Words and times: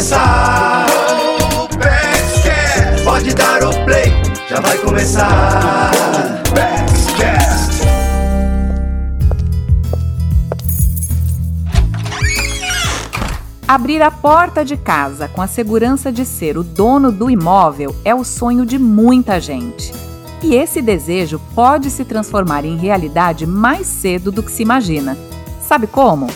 começar. 0.00 0.86
Pode 3.04 3.34
dar 3.34 3.62
o 3.64 3.84
play, 3.84 4.10
já 4.48 4.58
vai 4.58 4.78
começar. 4.78 5.90
Abrir 13.68 14.02
a 14.02 14.10
porta 14.10 14.64
de 14.64 14.76
casa 14.76 15.28
com 15.28 15.42
a 15.42 15.46
segurança 15.46 16.10
de 16.10 16.24
ser 16.24 16.56
o 16.56 16.64
dono 16.64 17.12
do 17.12 17.30
imóvel 17.30 17.94
é 18.02 18.14
o 18.14 18.24
sonho 18.24 18.64
de 18.64 18.78
muita 18.78 19.38
gente. 19.38 19.92
E 20.42 20.54
esse 20.54 20.80
desejo 20.80 21.38
pode 21.54 21.90
se 21.90 22.06
transformar 22.06 22.64
em 22.64 22.76
realidade 22.76 23.46
mais 23.46 23.86
cedo 23.86 24.32
do 24.32 24.42
que 24.42 24.50
se 24.50 24.62
imagina. 24.62 25.16
Sabe 25.60 25.86
como? 25.86 26.26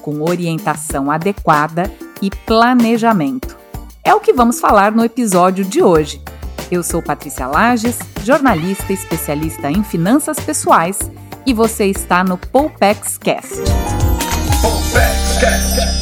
Com 0.00 0.22
orientação 0.22 1.10
adequada 1.10 1.92
e 2.22 2.30
planejamento. 2.30 3.56
É 4.04 4.14
o 4.14 4.20
que 4.20 4.32
vamos 4.32 4.60
falar 4.60 4.92
no 4.92 5.04
episódio 5.04 5.64
de 5.64 5.82
hoje. 5.82 6.22
Eu 6.70 6.82
sou 6.82 7.02
Patrícia 7.02 7.46
Lages, 7.46 7.98
jornalista 8.22 8.92
especialista 8.92 9.68
em 9.68 9.82
finanças 9.82 10.38
pessoais, 10.38 10.98
e 11.44 11.52
você 11.52 11.86
está 11.86 12.22
no 12.22 12.38
Poupex 12.38 13.18
Cast. 13.18 13.56
Poupex 14.62 15.38
Cast. 15.40 15.92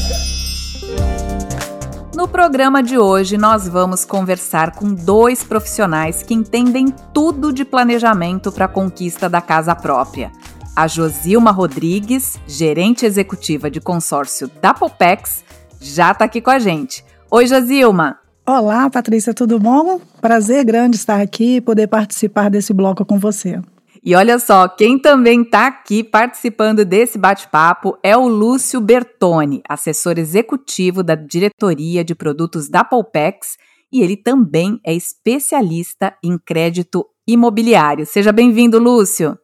No 2.15 2.29
programa 2.29 2.83
de 2.83 2.99
hoje, 2.99 3.39
nós 3.39 3.67
vamos 3.67 4.05
conversar 4.05 4.73
com 4.73 4.93
dois 4.93 5.43
profissionais 5.43 6.23
que 6.23 6.35
entendem 6.35 6.95
tudo 7.15 7.51
de 7.51 7.65
planejamento 7.65 8.53
para 8.53 8.67
a 8.67 8.69
conquista 8.69 9.27
da 9.27 9.41
casa 9.41 9.75
própria. 9.75 10.31
A 10.77 10.87
Josilma 10.87 11.51
Rodrigues, 11.51 12.39
gerente 12.47 13.07
executiva 13.07 13.71
de 13.71 13.81
consórcio 13.81 14.51
da 14.61 14.75
Popex, 14.75 15.43
já 15.81 16.13
está 16.13 16.27
aqui 16.27 16.41
com 16.41 16.51
a 16.51 16.59
gente. 16.59 17.05
Oi, 17.31 17.47
Josilma! 17.47 18.19
Olá, 18.47 18.91
Patrícia, 18.91 19.33
tudo 19.33 19.59
bom? 19.59 20.01
Prazer 20.21 20.65
grande 20.65 20.97
estar 20.97 21.21
aqui 21.21 21.57
e 21.57 21.61
poder 21.61 21.87
participar 21.87 22.51
desse 22.51 22.73
bloco 22.75 23.05
com 23.05 23.19
você. 23.19 23.61
E 24.03 24.15
olha 24.15 24.39
só, 24.39 24.67
quem 24.67 24.99
também 24.99 25.43
está 25.43 25.67
aqui 25.67 26.03
participando 26.03 26.85
desse 26.85 27.19
bate-papo 27.19 27.99
é 28.03 28.17
o 28.17 28.27
Lúcio 28.27 28.81
Bertoni, 28.81 29.63
assessor 29.69 30.19
executivo 30.19 31.03
da 31.03 31.15
diretoria 31.15 32.03
de 32.03 32.15
produtos 32.15 32.69
da 32.69 32.83
Polpex, 32.83 33.57
e 33.93 34.03
ele 34.03 34.17
também 34.17 34.81
é 34.85 34.95
especialista 34.95 36.15
em 36.25 36.39
crédito 36.39 37.07
imobiliário. 37.27 38.07
Seja 38.07 38.33
bem-vindo, 38.33 38.79
Lúcio. 38.79 39.39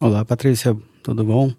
Olá, 0.00 0.24
Patrícia, 0.24 0.76
tudo 1.02 1.24
bom? 1.24 1.52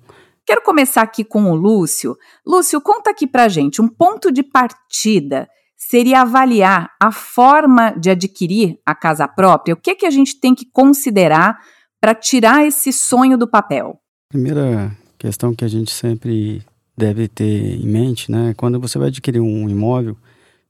Quero 0.48 0.62
começar 0.62 1.02
aqui 1.02 1.26
com 1.26 1.52
o 1.52 1.56
Lúcio. 1.56 2.18
Lúcio, 2.46 2.80
conta 2.80 3.10
aqui 3.10 3.28
pra 3.28 3.50
gente 3.50 3.82
um 3.82 3.88
ponto 3.90 4.32
de 4.32 4.42
partida 4.42 5.50
seria 5.76 6.22
avaliar 6.22 6.90
a 6.98 7.12
forma 7.12 7.92
de 7.92 8.10
adquirir 8.10 8.80
a 8.86 8.96
casa 8.96 9.28
própria. 9.28 9.74
O 9.74 9.78
que, 9.78 9.94
que 9.94 10.06
a 10.06 10.10
gente 10.10 10.40
tem 10.40 10.56
que 10.56 10.66
considerar 10.66 11.60
para 12.00 12.16
tirar 12.16 12.66
esse 12.66 12.94
sonho 12.94 13.38
do 13.38 13.46
papel? 13.46 14.00
Primeira 14.30 14.96
questão 15.18 15.54
que 15.54 15.66
a 15.66 15.68
gente 15.68 15.92
sempre 15.92 16.64
deve 16.98 17.28
ter 17.28 17.76
em 17.76 17.86
mente, 17.86 18.32
né? 18.32 18.54
Quando 18.56 18.80
você 18.80 18.98
vai 18.98 19.10
adquirir 19.10 19.42
um 19.42 19.68
imóvel, 19.70 20.16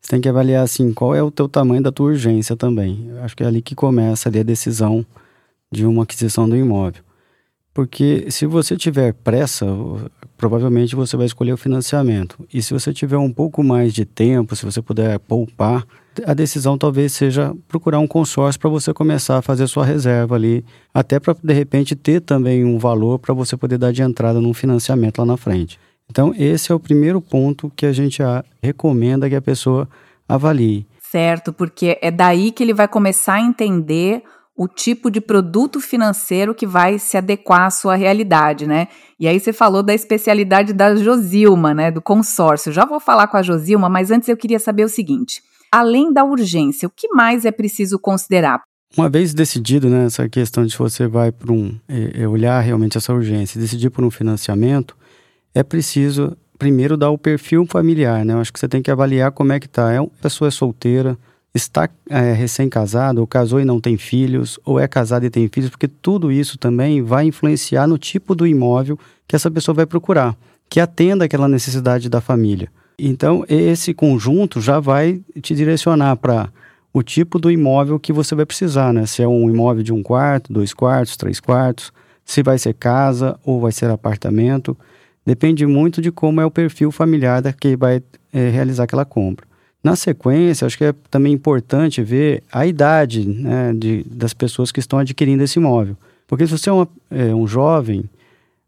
você 0.01 0.09
tem 0.09 0.21
que 0.21 0.27
avaliar 0.27 0.63
assim 0.63 0.91
qual 0.91 1.13
é 1.13 1.21
o 1.21 1.29
teu 1.29 1.47
tamanho 1.47 1.83
da 1.83 1.91
tua 1.91 2.07
urgência 2.07 2.55
também. 2.55 3.11
Acho 3.21 3.37
que 3.37 3.43
é 3.43 3.45
ali 3.45 3.61
que 3.61 3.75
começa 3.75 4.27
ali 4.27 4.39
a 4.39 4.43
decisão 4.43 5.05
de 5.71 5.85
uma 5.85 6.01
aquisição 6.01 6.49
do 6.49 6.55
imóvel. 6.55 7.06
Porque 7.77 8.25
se 8.31 8.47
você 8.47 8.75
tiver 8.75 9.13
pressa, 9.13 9.63
provavelmente 10.35 10.95
você 10.95 11.15
vai 11.15 11.27
escolher 11.27 11.53
o 11.53 11.57
financiamento. 11.57 12.43
E 12.51 12.59
se 12.59 12.73
você 12.73 12.91
tiver 12.91 13.19
um 13.19 13.31
pouco 13.31 13.63
mais 13.63 13.93
de 13.93 14.03
tempo, 14.03 14.55
se 14.55 14.65
você 14.65 14.81
puder 14.81 15.19
poupar, 15.19 15.85
a 16.25 16.33
decisão 16.33 16.75
talvez 16.75 17.13
seja 17.13 17.53
procurar 17.67 17.99
um 17.99 18.07
consórcio 18.07 18.59
para 18.59 18.67
você 18.71 18.91
começar 18.95 19.37
a 19.37 19.43
fazer 19.43 19.67
sua 19.67 19.85
reserva 19.85 20.33
ali, 20.33 20.65
até 20.91 21.19
para 21.19 21.35
de 21.43 21.53
repente 21.53 21.95
ter 21.95 22.19
também 22.19 22.65
um 22.65 22.79
valor 22.79 23.19
para 23.19 23.31
você 23.31 23.55
poder 23.55 23.77
dar 23.77 23.93
de 23.93 24.01
entrada 24.01 24.41
num 24.41 24.55
financiamento 24.55 25.19
lá 25.19 25.25
na 25.27 25.37
frente. 25.37 25.79
Então, 26.09 26.33
esse 26.35 26.71
é 26.71 26.75
o 26.75 26.79
primeiro 26.79 27.21
ponto 27.21 27.71
que 27.75 27.85
a 27.85 27.93
gente 27.93 28.23
recomenda 28.59 29.29
que 29.29 29.35
a 29.35 29.41
pessoa 29.41 29.87
avalie. 30.27 30.87
Certo, 31.11 31.53
porque 31.53 31.99
é 32.01 32.09
daí 32.09 32.51
que 32.51 32.63
ele 32.63 32.73
vai 32.73 32.87
começar 32.87 33.35
a 33.35 33.41
entender 33.41 34.23
o 34.57 34.67
tipo 34.67 35.11
de 35.11 35.21
produto 35.21 35.79
financeiro 35.79 36.55
que 36.55 36.65
vai 36.65 36.97
se 36.97 37.15
adequar 37.15 37.67
à 37.67 37.69
sua 37.69 37.95
realidade, 37.95 38.65
né? 38.65 38.87
E 39.19 39.27
aí 39.27 39.39
você 39.39 39.53
falou 39.53 39.83
da 39.83 39.93
especialidade 39.93 40.73
da 40.73 40.95
Josilma, 40.95 41.75
né, 41.75 41.91
do 41.91 42.01
consórcio. 42.01 42.73
Já 42.73 42.83
vou 42.83 42.99
falar 42.99 43.27
com 43.27 43.37
a 43.37 43.43
Josilma, 43.43 43.87
mas 43.87 44.09
antes 44.09 44.27
eu 44.27 44.35
queria 44.35 44.57
saber 44.57 44.83
o 44.83 44.89
seguinte: 44.89 45.43
além 45.71 46.11
da 46.11 46.25
urgência, 46.25 46.87
o 46.87 46.91
que 46.91 47.07
mais 47.09 47.45
é 47.45 47.51
preciso 47.51 47.99
considerar? 47.99 48.63
Uma 48.97 49.07
vez 49.07 49.31
decidido, 49.31 49.89
né, 49.89 50.05
essa 50.05 50.27
questão 50.27 50.65
de 50.65 50.75
você 50.75 51.07
vai 51.07 51.31
para 51.31 51.53
um 51.53 51.77
é, 51.87 52.23
é 52.23 52.27
olhar 52.27 52.59
realmente 52.61 52.97
essa 52.97 53.13
urgência, 53.13 53.61
decidir 53.61 53.91
por 53.91 54.03
um 54.03 54.09
financiamento, 54.09 54.97
é 55.53 55.61
preciso 55.61 56.35
primeiro 56.57 56.97
dar 56.97 57.11
o 57.11 57.17
perfil 57.17 57.67
familiar, 57.67 58.25
né? 58.25 58.33
Eu 58.33 58.39
acho 58.39 58.51
que 58.51 58.59
você 58.59 58.67
tem 58.67 58.81
que 58.81 58.89
avaliar 58.89 59.31
como 59.31 59.53
é 59.53 59.59
que 59.59 59.67
tá. 59.67 59.91
É 59.91 60.01
uma 60.01 60.09
pessoa 60.19 60.49
solteira, 60.49 61.15
está 61.53 61.89
é, 62.09 62.33
recém-casado, 62.33 63.19
ou 63.19 63.27
casou 63.27 63.59
e 63.59 63.65
não 63.65 63.79
tem 63.79 63.97
filhos, 63.97 64.59
ou 64.63 64.79
é 64.79 64.87
casado 64.87 65.25
e 65.25 65.29
tem 65.29 65.47
filhos, 65.47 65.69
porque 65.69 65.87
tudo 65.87 66.31
isso 66.31 66.57
também 66.57 67.01
vai 67.01 67.25
influenciar 67.25 67.87
no 67.87 67.97
tipo 67.97 68.35
do 68.35 68.45
imóvel 68.45 68.97
que 69.27 69.35
essa 69.35 69.49
pessoa 69.49 69.75
vai 69.75 69.85
procurar, 69.85 70.35
que 70.69 70.79
atenda 70.79 71.25
aquela 71.25 71.47
necessidade 71.47 72.09
da 72.09 72.21
família. 72.21 72.69
Então, 72.99 73.45
esse 73.47 73.93
conjunto 73.93 74.59
já 74.59 74.79
vai 74.79 75.21
te 75.41 75.53
direcionar 75.53 76.15
para 76.15 76.49
o 76.91 77.03
tipo 77.03 77.37
do 77.37 77.51
imóvel 77.51 77.99
que 77.99 78.11
você 78.11 78.33
vai 78.33 78.45
precisar, 78.45 78.91
né? 78.91 79.05
Se 79.05 79.21
é 79.21 79.27
um 79.27 79.49
imóvel 79.49 79.83
de 79.83 79.93
um 79.93 80.01
quarto, 80.01 80.51
dois 80.51 80.73
quartos, 80.73 81.15
três 81.15 81.39
quartos, 81.39 81.91
se 82.25 82.41
vai 82.41 82.57
ser 82.57 82.73
casa 82.73 83.39
ou 83.45 83.61
vai 83.61 83.71
ser 83.71 83.89
apartamento. 83.89 84.75
Depende 85.25 85.65
muito 85.65 86.01
de 86.01 86.11
como 86.11 86.41
é 86.41 86.45
o 86.45 86.51
perfil 86.51 86.91
familiar 86.91 87.41
que 87.53 87.75
vai 87.75 88.01
é, 88.33 88.49
realizar 88.49 88.85
aquela 88.85 89.05
compra. 89.05 89.46
Na 89.87 89.95
sequência, 89.95 90.65
acho 90.67 90.77
que 90.77 90.83
é 90.83 90.93
também 91.09 91.31
importante 91.31 92.03
ver 92.03 92.43
a 92.51 92.67
idade 92.67 93.25
né, 93.25 93.71
de, 93.73 94.03
das 94.03 94.33
pessoas 94.33 94.69
que 94.69 94.81
estão 94.81 94.99
adquirindo 94.99 95.41
esse 95.41 95.59
imóvel. 95.59 95.95
Porque 96.27 96.45
se 96.45 96.51
você 96.51 96.69
é, 96.69 96.73
uma, 96.73 96.89
é, 97.09 97.33
um 97.33 97.47
jovem, 97.47 98.03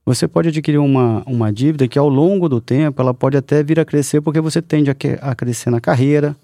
você 0.05 0.29
pode 0.29 0.47
adquirir 0.47 0.77
uma, 0.77 1.21
uma 1.25 1.51
dívida 1.51 1.89
que 1.89 1.99
ao 1.99 2.07
longo 2.07 2.47
do 2.47 2.61
tempo 2.61 3.01
ela 3.01 3.13
pode 3.13 3.35
até 3.35 3.61
vir 3.61 3.81
a 3.81 3.83
crescer 3.83 4.21
porque 4.21 4.39
você 4.39 4.61
tende 4.61 4.89
a, 4.89 4.95
que, 4.95 5.19
a 5.21 5.35
crescer 5.35 5.69
na 5.69 5.81
carreira, 5.81 6.37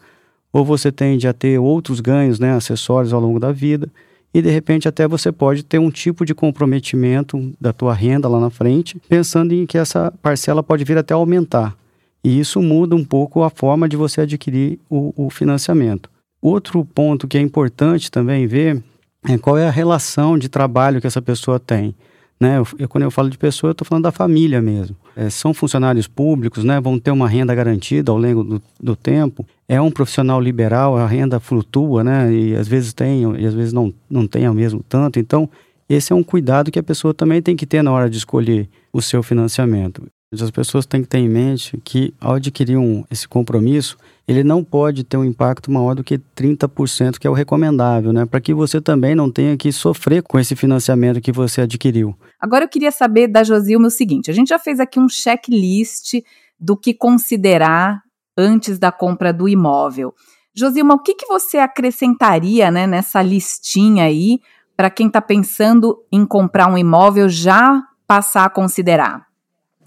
ou 0.52 0.66
você 0.66 0.92
tende 0.92 1.26
a 1.26 1.32
ter 1.32 1.58
outros 1.58 2.02
ganhos, 2.02 2.38
né, 2.38 2.52
acessórios 2.52 3.14
ao 3.14 3.22
longo 3.22 3.40
da 3.40 3.54
vida, 3.54 3.88
e 4.34 4.42
de 4.42 4.50
repente 4.50 4.90
até 4.90 5.08
você 5.08 5.32
pode 5.32 5.64
ter 5.64 5.80
um 5.80 5.90
tipo 5.90 6.26
de 6.26 6.36
comprometimento 6.36 7.54
da 7.62 7.72
tua 7.72 7.94
renda 7.94 8.28
lá 8.28 8.42
na 8.42 8.50
frente, 8.50 8.98
pensando 9.08 9.54
em 9.54 9.66
que 9.66 9.78
essa 9.78 10.12
parcela 10.22 10.62
pode 10.62 10.84
vir 10.84 10.98
até 10.98 11.14
aumentar. 11.14 11.78
E 12.26 12.40
isso 12.40 12.60
muda 12.60 12.96
um 12.96 13.06
pouco 13.06 13.44
a 13.44 13.52
forma 13.52 13.88
de 13.88 13.96
você 13.96 14.22
adquirir 14.22 14.80
o, 14.90 15.14
o 15.16 15.30
financiamento. 15.30 16.10
Outro 16.42 16.84
ponto 16.84 17.28
que 17.28 17.38
é 17.38 17.42
importante 17.42 18.10
também 18.10 18.48
ver 18.48 18.84
é 19.30 19.38
qual 19.38 19.56
é 19.60 19.68
a 19.68 19.72
relação 19.72 20.36
de 20.36 20.50
trabalho 20.50 21.00
que 21.00 21.06
essa 21.06 21.22
pessoa 21.22 21.60
tem. 21.60 21.94
Né? 22.40 22.58
Eu, 22.58 22.68
eu, 22.80 22.90
quando 22.90 23.04
eu 23.04 23.12
falo 23.12 23.30
de 23.30 23.38
pessoa, 23.38 23.70
eu 23.70 23.72
estou 23.74 23.86
falando 23.86 24.06
da 24.06 24.12
família 24.12 24.60
mesmo. 24.60 24.96
É, 25.16 25.30
são 25.30 25.54
funcionários 25.54 26.08
públicos, 26.08 26.64
né? 26.64 26.82
vão 26.82 26.98
ter 26.98 27.12
uma 27.12 27.30
renda 27.30 27.54
garantida 27.54 28.12
ao 28.12 28.18
longo 28.18 28.44
do, 28.44 28.62
do, 28.82 28.96
tempo. 28.96 29.46
É 29.70 29.80
um 29.80 29.92
profissional 29.92 30.42
liberal, 30.42 30.98
a 30.98 31.06
renda 31.06 31.40
flutua, 31.40 32.04
né? 32.04 32.34
e 32.34 32.56
às 32.56 32.68
vezes 32.68 32.92
tem, 32.92 33.22
e 33.40 33.46
às 33.46 33.54
vezes 33.54 33.72
não, 33.72 33.94
não 34.10 34.26
tem 34.26 34.48
ao 34.48 34.54
mesmo 34.56 34.84
tanto. 34.90 35.20
Então, 35.20 35.48
esse 35.88 36.12
é 36.12 36.16
um 36.16 36.24
cuidado 36.24 36.72
que 36.72 36.80
a 36.80 36.84
pessoa 36.84 37.14
também 37.14 37.40
tem 37.40 37.56
que 37.56 37.68
ter 37.68 37.84
na 37.84 37.92
hora 37.92 38.10
de 38.10 38.18
escolher 38.18 38.68
o 38.92 39.00
seu 39.00 39.22
financiamento. 39.22 40.02
As 40.34 40.52
pessoas 40.52 40.86
têm 40.86 41.02
que 41.02 41.08
ter 41.08 41.20
em 41.20 41.30
mente 41.30 41.80
que, 41.84 42.14
ao 42.20 42.36
adquirir 42.36 42.78
um, 42.78 43.06
esse 43.10 43.28
compromisso, 43.28 43.98
ele 44.28 44.44
não 44.44 44.64
pode 44.64 45.04
ter 45.04 45.18
um 45.18 45.24
impacto 45.24 45.72
maior 45.72 45.96
do 45.96 46.04
que 46.04 46.18
30%, 46.18 47.20
que 47.20 47.28
é 47.28 47.30
o 47.30 47.34
recomendável, 47.34 48.12
né? 48.12 48.26
Para 48.26 48.42
que 48.42 48.54
você 48.54 48.82
também 48.82 49.14
não 49.14 49.32
tenha 49.32 49.56
que 49.56 49.72
sofrer 49.72 50.24
com 50.24 50.40
esse 50.40 50.56
financiamento 50.56 51.22
que 51.22 51.32
você 51.32 51.62
adquiriu. 51.62 52.16
Agora 52.40 52.66
eu 52.66 52.70
queria 52.70 52.92
saber 52.92 53.28
da 53.28 53.44
Josilma 53.44 53.88
o 53.88 53.92
seguinte: 53.92 54.32
a 54.32 54.34
gente 54.34 54.50
já 54.50 54.60
fez 54.60 54.80
aqui 54.80 55.00
um 55.00 55.08
checklist 55.08 56.16
do 56.60 56.76
que 56.76 56.94
considerar 56.94 58.02
antes 58.38 58.80
da 58.80 58.92
compra 58.92 59.32
do 59.32 59.48
imóvel. 59.48 60.14
Josilma, 60.56 60.96
o 60.96 61.00
que, 61.00 61.14
que 61.14 61.28
você 61.28 61.58
acrescentaria 61.58 62.72
né, 62.72 62.88
nessa 62.88 63.22
listinha 63.22 64.06
aí 64.06 64.40
para 64.76 64.90
quem 64.90 65.08
está 65.08 65.22
pensando 65.22 65.98
em 66.12 66.26
comprar 66.26 66.68
um 66.68 66.78
imóvel 66.78 67.30
já 67.30 67.84
passar 68.08 68.46
a 68.46 68.50
considerar? 68.50 69.35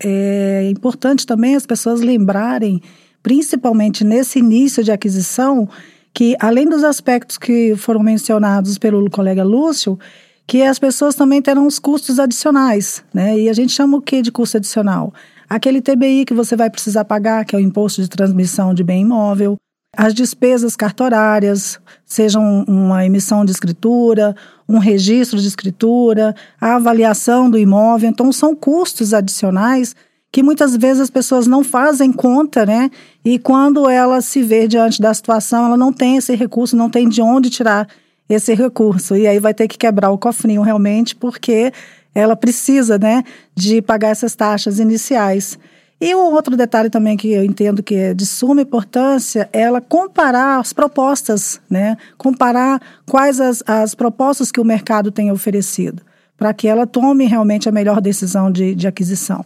É 0.02 0.68
importante 0.70 1.26
também 1.26 1.54
as 1.54 1.66
pessoas 1.66 2.00
lembrarem, 2.00 2.80
principalmente 3.22 4.04
nesse 4.04 4.38
início 4.38 4.82
de 4.82 4.92
aquisição, 4.92 5.68
que 6.14 6.36
além 6.40 6.68
dos 6.68 6.84
aspectos 6.84 7.38
que 7.38 7.76
foram 7.76 8.02
mencionados 8.02 8.78
pelo 8.78 9.08
colega 9.10 9.44
Lúcio, 9.44 9.98
que 10.46 10.62
as 10.62 10.78
pessoas 10.78 11.14
também 11.14 11.42
terão 11.42 11.66
os 11.66 11.78
custos 11.78 12.18
adicionais, 12.18 13.04
né? 13.12 13.38
E 13.38 13.48
a 13.48 13.52
gente 13.52 13.72
chama 13.72 13.98
o 13.98 14.02
que 14.02 14.22
de 14.22 14.32
custo 14.32 14.56
adicional? 14.56 15.12
aquele 15.48 15.80
TBI 15.80 16.24
que 16.26 16.34
você 16.34 16.54
vai 16.54 16.68
precisar 16.68 17.04
pagar, 17.04 17.44
que 17.44 17.56
é 17.56 17.58
o 17.58 17.62
imposto 17.62 18.02
de 18.02 18.08
transmissão 18.08 18.74
de 18.74 18.84
bem 18.84 19.02
imóvel, 19.02 19.56
as 19.98 20.14
despesas 20.14 20.76
cartorárias, 20.76 21.80
sejam 22.06 22.64
uma 22.68 23.04
emissão 23.04 23.44
de 23.44 23.50
escritura, 23.50 24.32
um 24.68 24.78
registro 24.78 25.40
de 25.40 25.48
escritura, 25.48 26.36
a 26.60 26.76
avaliação 26.76 27.50
do 27.50 27.58
imóvel. 27.58 28.08
Então, 28.08 28.30
são 28.30 28.54
custos 28.54 29.12
adicionais 29.12 29.96
que 30.30 30.40
muitas 30.40 30.76
vezes 30.76 31.02
as 31.02 31.10
pessoas 31.10 31.48
não 31.48 31.64
fazem 31.64 32.12
conta, 32.12 32.64
né? 32.64 32.92
E 33.24 33.40
quando 33.40 33.88
ela 33.88 34.20
se 34.20 34.40
vê 34.40 34.68
diante 34.68 35.02
da 35.02 35.12
situação, 35.12 35.64
ela 35.64 35.76
não 35.76 35.92
tem 35.92 36.16
esse 36.16 36.32
recurso, 36.36 36.76
não 36.76 36.88
tem 36.88 37.08
de 37.08 37.20
onde 37.20 37.50
tirar 37.50 37.88
esse 38.28 38.54
recurso. 38.54 39.16
E 39.16 39.26
aí 39.26 39.40
vai 39.40 39.52
ter 39.52 39.66
que 39.66 39.76
quebrar 39.76 40.12
o 40.12 40.18
cofrinho 40.18 40.62
realmente, 40.62 41.16
porque 41.16 41.72
ela 42.14 42.36
precisa, 42.36 42.98
né, 42.98 43.24
de 43.52 43.82
pagar 43.82 44.10
essas 44.10 44.36
taxas 44.36 44.78
iniciais. 44.78 45.58
E 46.00 46.14
um 46.14 46.32
outro 46.32 46.56
detalhe 46.56 46.88
também 46.88 47.16
que 47.16 47.32
eu 47.32 47.42
entendo 47.42 47.82
que 47.82 47.94
é 47.94 48.14
de 48.14 48.24
suma 48.24 48.62
importância 48.62 49.48
é 49.52 49.62
ela 49.62 49.80
comparar 49.80 50.60
as 50.60 50.72
propostas, 50.72 51.60
né? 51.68 51.96
Comparar 52.16 52.80
quais 53.04 53.40
as, 53.40 53.64
as 53.66 53.96
propostas 53.96 54.52
que 54.52 54.60
o 54.60 54.64
mercado 54.64 55.10
tem 55.10 55.32
oferecido, 55.32 56.02
para 56.36 56.54
que 56.54 56.68
ela 56.68 56.86
tome 56.86 57.26
realmente 57.26 57.68
a 57.68 57.72
melhor 57.72 58.00
decisão 58.00 58.50
de, 58.50 58.76
de 58.76 58.86
aquisição. 58.86 59.44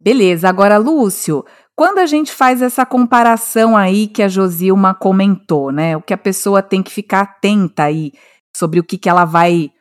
Beleza, 0.00 0.48
agora, 0.48 0.78
Lúcio, 0.78 1.44
quando 1.74 1.98
a 1.98 2.06
gente 2.06 2.32
faz 2.32 2.62
essa 2.62 2.86
comparação 2.86 3.76
aí 3.76 4.06
que 4.06 4.22
a 4.22 4.28
Josilma 4.28 4.94
comentou, 4.94 5.72
né? 5.72 5.96
O 5.96 6.02
que 6.02 6.14
a 6.14 6.18
pessoa 6.18 6.62
tem 6.62 6.84
que 6.84 6.92
ficar 6.92 7.22
atenta 7.22 7.84
aí 7.84 8.12
sobre 8.56 8.78
o 8.78 8.84
que, 8.84 8.96
que 8.96 9.08
ela 9.08 9.24
vai 9.24 9.72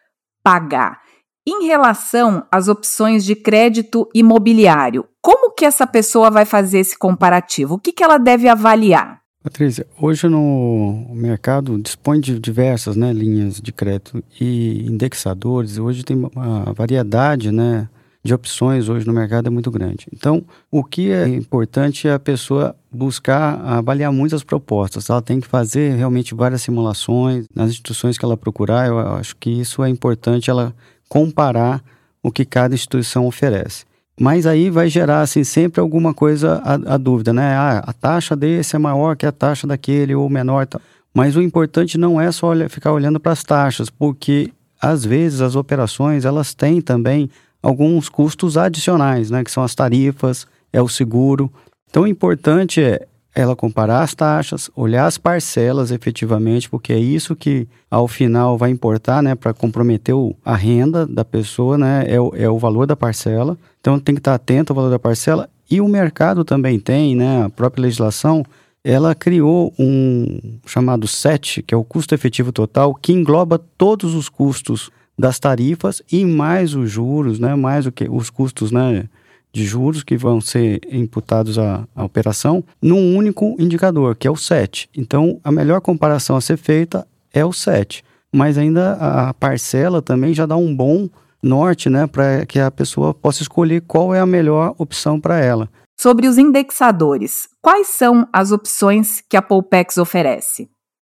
pagar. 0.41 1.01
Em 1.47 1.67
relação 1.67 2.45
às 2.51 2.67
opções 2.67 3.23
de 3.23 3.35
crédito 3.35 4.09
imobiliário, 4.13 5.05
como 5.21 5.51
que 5.51 5.65
essa 5.65 5.85
pessoa 5.85 6.29
vai 6.29 6.45
fazer 6.45 6.79
esse 6.79 6.97
comparativo? 6.97 7.75
O 7.75 7.79
que, 7.79 7.91
que 7.91 8.03
ela 8.03 8.17
deve 8.17 8.47
avaliar? 8.47 9.19
Patrícia, 9.41 9.87
hoje 9.99 10.27
no 10.27 11.07
mercado 11.13 11.77
dispõe 11.79 12.19
de 12.19 12.37
diversas 12.39 12.95
né, 12.95 13.13
linhas 13.13 13.61
de 13.61 13.71
crédito 13.71 14.21
e 14.39 14.85
indexadores. 14.85 15.77
Hoje 15.77 16.03
tem 16.03 16.17
uma 16.17 16.73
variedade 16.73 17.49
né, 17.49 17.87
de 18.23 18.33
opções 18.33 18.89
hoje 18.89 19.07
no 19.07 19.13
mercado 19.13 19.47
é 19.47 19.49
muito 19.49 19.71
grande. 19.71 20.07
Então, 20.13 20.43
o 20.69 20.83
que 20.83 21.11
é 21.11 21.27
importante 21.27 22.07
é 22.07 22.13
a 22.13 22.19
pessoa 22.19 22.75
buscar 22.91 23.61
avaliar 23.61 24.11
muitas 24.11 24.43
propostas. 24.43 25.09
Ela 25.09 25.21
tem 25.21 25.39
que 25.39 25.47
fazer 25.47 25.95
realmente 25.95 26.35
várias 26.35 26.61
simulações 26.61 27.45
nas 27.55 27.69
instituições 27.69 28.17
que 28.17 28.25
ela 28.25 28.35
procurar. 28.35 28.87
Eu 28.87 28.99
acho 28.99 29.35
que 29.37 29.49
isso 29.49 29.83
é 29.83 29.89
importante 29.89 30.49
ela 30.49 30.75
comparar 31.07 31.81
o 32.21 32.31
que 32.31 32.43
cada 32.43 32.75
instituição 32.75 33.25
oferece. 33.25 33.85
Mas 34.19 34.45
aí 34.45 34.69
vai 34.69 34.89
gerar 34.89 35.21
assim 35.21 35.45
sempre 35.45 35.79
alguma 35.79 36.13
coisa 36.13 36.61
a, 36.65 36.95
a 36.95 36.97
dúvida, 36.97 37.31
né? 37.31 37.55
Ah, 37.55 37.83
a 37.87 37.93
taxa 37.93 38.35
desse 38.35 38.75
é 38.75 38.79
maior 38.79 39.15
que 39.15 39.25
a 39.25 39.31
taxa 39.31 39.65
daquele 39.65 40.13
ou 40.13 40.29
menor. 40.29 40.67
Tá. 40.67 40.81
Mas 41.13 41.37
o 41.37 41.41
importante 41.41 41.97
não 41.97 42.19
é 42.19 42.29
só 42.29 42.47
olhar, 42.47 42.69
ficar 42.69 42.91
olhando 42.91 43.19
para 43.19 43.31
as 43.31 43.43
taxas, 43.43 43.89
porque 43.89 44.51
às 44.81 45.05
vezes 45.05 45.39
as 45.39 45.55
operações 45.55 46.25
elas 46.25 46.53
têm 46.53 46.81
também 46.81 47.29
alguns 47.63 48.09
custos 48.09 48.57
adicionais, 48.57 49.31
né? 49.31 49.41
Que 49.41 49.51
são 49.51 49.63
as 49.63 49.73
tarifas, 49.73 50.45
é 50.73 50.81
o 50.81 50.89
seguro. 50.89 51.49
Então 51.89 52.03
o 52.03 52.07
importante 52.07 52.81
é 52.81 53.07
ela 53.33 53.55
comparar 53.55 54.01
as 54.01 54.15
taxas, 54.15 54.69
olhar 54.75 55.05
as 55.05 55.17
parcelas 55.17 55.91
efetivamente, 55.91 56.69
porque 56.69 56.91
é 56.91 56.97
isso 56.99 57.35
que 57.35 57.67
ao 57.89 58.07
final 58.07 58.57
vai 58.57 58.71
importar, 58.71 59.21
né, 59.21 59.35
para 59.35 59.53
comprometer 59.53 60.15
o, 60.15 60.35
a 60.43 60.55
renda 60.55 61.05
da 61.05 61.23
pessoa, 61.23 61.77
né, 61.77 62.05
é 62.07 62.19
o, 62.19 62.33
é 62.35 62.49
o 62.49 62.57
valor 62.57 62.87
da 62.87 62.95
parcela. 62.95 63.57
Então 63.79 63.99
tem 63.99 64.15
que 64.15 64.19
estar 64.19 64.33
atento 64.33 64.73
ao 64.73 64.75
valor 64.75 64.89
da 64.89 64.99
parcela 64.99 65.49
e 65.69 65.79
o 65.79 65.87
mercado 65.87 66.43
também 66.43 66.79
tem, 66.79 67.15
né, 67.15 67.43
a 67.43 67.49
própria 67.49 67.83
legislação, 67.83 68.43
ela 68.83 69.13
criou 69.13 69.73
um 69.77 70.57
chamado 70.65 71.07
SET, 71.07 71.61
que 71.61 71.73
é 71.73 71.77
o 71.77 71.83
custo 71.83 72.15
efetivo 72.15 72.51
total, 72.51 72.95
que 72.95 73.13
engloba 73.13 73.59
todos 73.77 74.15
os 74.15 74.27
custos 74.29 74.89
das 75.17 75.37
tarifas 75.37 76.01
e 76.11 76.25
mais 76.25 76.73
os 76.73 76.89
juros, 76.89 77.39
né, 77.39 77.53
mais 77.53 77.85
o 77.85 77.91
que 77.91 78.09
os 78.09 78.29
custos, 78.29 78.71
né, 78.71 79.05
de 79.51 79.65
juros 79.65 80.03
que 80.03 80.17
vão 80.17 80.39
ser 80.39 80.81
imputados 80.91 81.57
à, 81.57 81.87
à, 81.95 82.03
operação 82.03 82.63
num 82.81 83.15
único 83.15 83.55
indicador, 83.59 84.15
que 84.15 84.27
é 84.27 84.31
o 84.31 84.35
7. 84.35 84.89
Então, 84.95 85.39
a 85.43 85.51
melhor 85.51 85.81
comparação 85.81 86.35
a 86.35 86.41
ser 86.41 86.57
feita 86.57 87.07
é 87.33 87.43
o 87.43 87.51
7. 87.51 88.03
Mas 88.31 88.57
ainda 88.57 88.93
a 88.93 89.33
parcela 89.33 90.01
também 90.01 90.33
já 90.33 90.45
dá 90.45 90.55
um 90.55 90.75
bom 90.75 91.09
norte, 91.41 91.89
né, 91.89 92.05
para 92.05 92.45
que 92.45 92.59
a 92.59 92.69
pessoa 92.69 93.13
possa 93.13 93.41
escolher 93.41 93.81
qual 93.81 94.13
é 94.13 94.19
a 94.19 94.25
melhor 94.25 94.75
opção 94.77 95.19
para 95.19 95.39
ela. 95.39 95.69
Sobre 95.99 96.27
os 96.27 96.37
indexadores, 96.37 97.49
quais 97.61 97.87
são 97.87 98.27
as 98.31 98.51
opções 98.51 99.21
que 99.27 99.35
a 99.35 99.41
Poupex 99.41 99.97
oferece? 99.97 100.69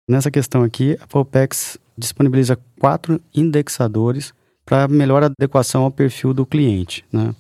Nessa 0.09 0.31
questão 0.31 0.63
aqui, 0.63 0.97
a 1.00 1.07
Poupex 1.07 1.77
disponibiliza 1.97 2.57
quatro 2.80 3.21
indexadores 3.33 4.33
para 4.65 4.88
melhor 4.88 5.24
adequação 5.24 5.83
ao 5.83 5.91
perfil 5.91 6.33
do 6.33 6.45
cliente, 6.45 7.06
né? 7.12 7.33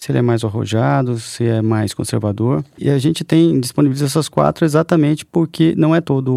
Se 0.00 0.10
ele 0.10 0.18
é 0.18 0.22
mais 0.22 0.42
arrojado, 0.42 1.18
se 1.18 1.44
é 1.44 1.60
mais 1.60 1.92
conservador. 1.92 2.64
E 2.78 2.88
a 2.88 2.98
gente 2.98 3.22
tem 3.22 3.60
disponibiliza 3.60 4.06
essas 4.06 4.30
quatro 4.30 4.64
exatamente 4.64 5.26
porque 5.26 5.74
não 5.76 5.94
é 5.94 6.00
toda 6.00 6.30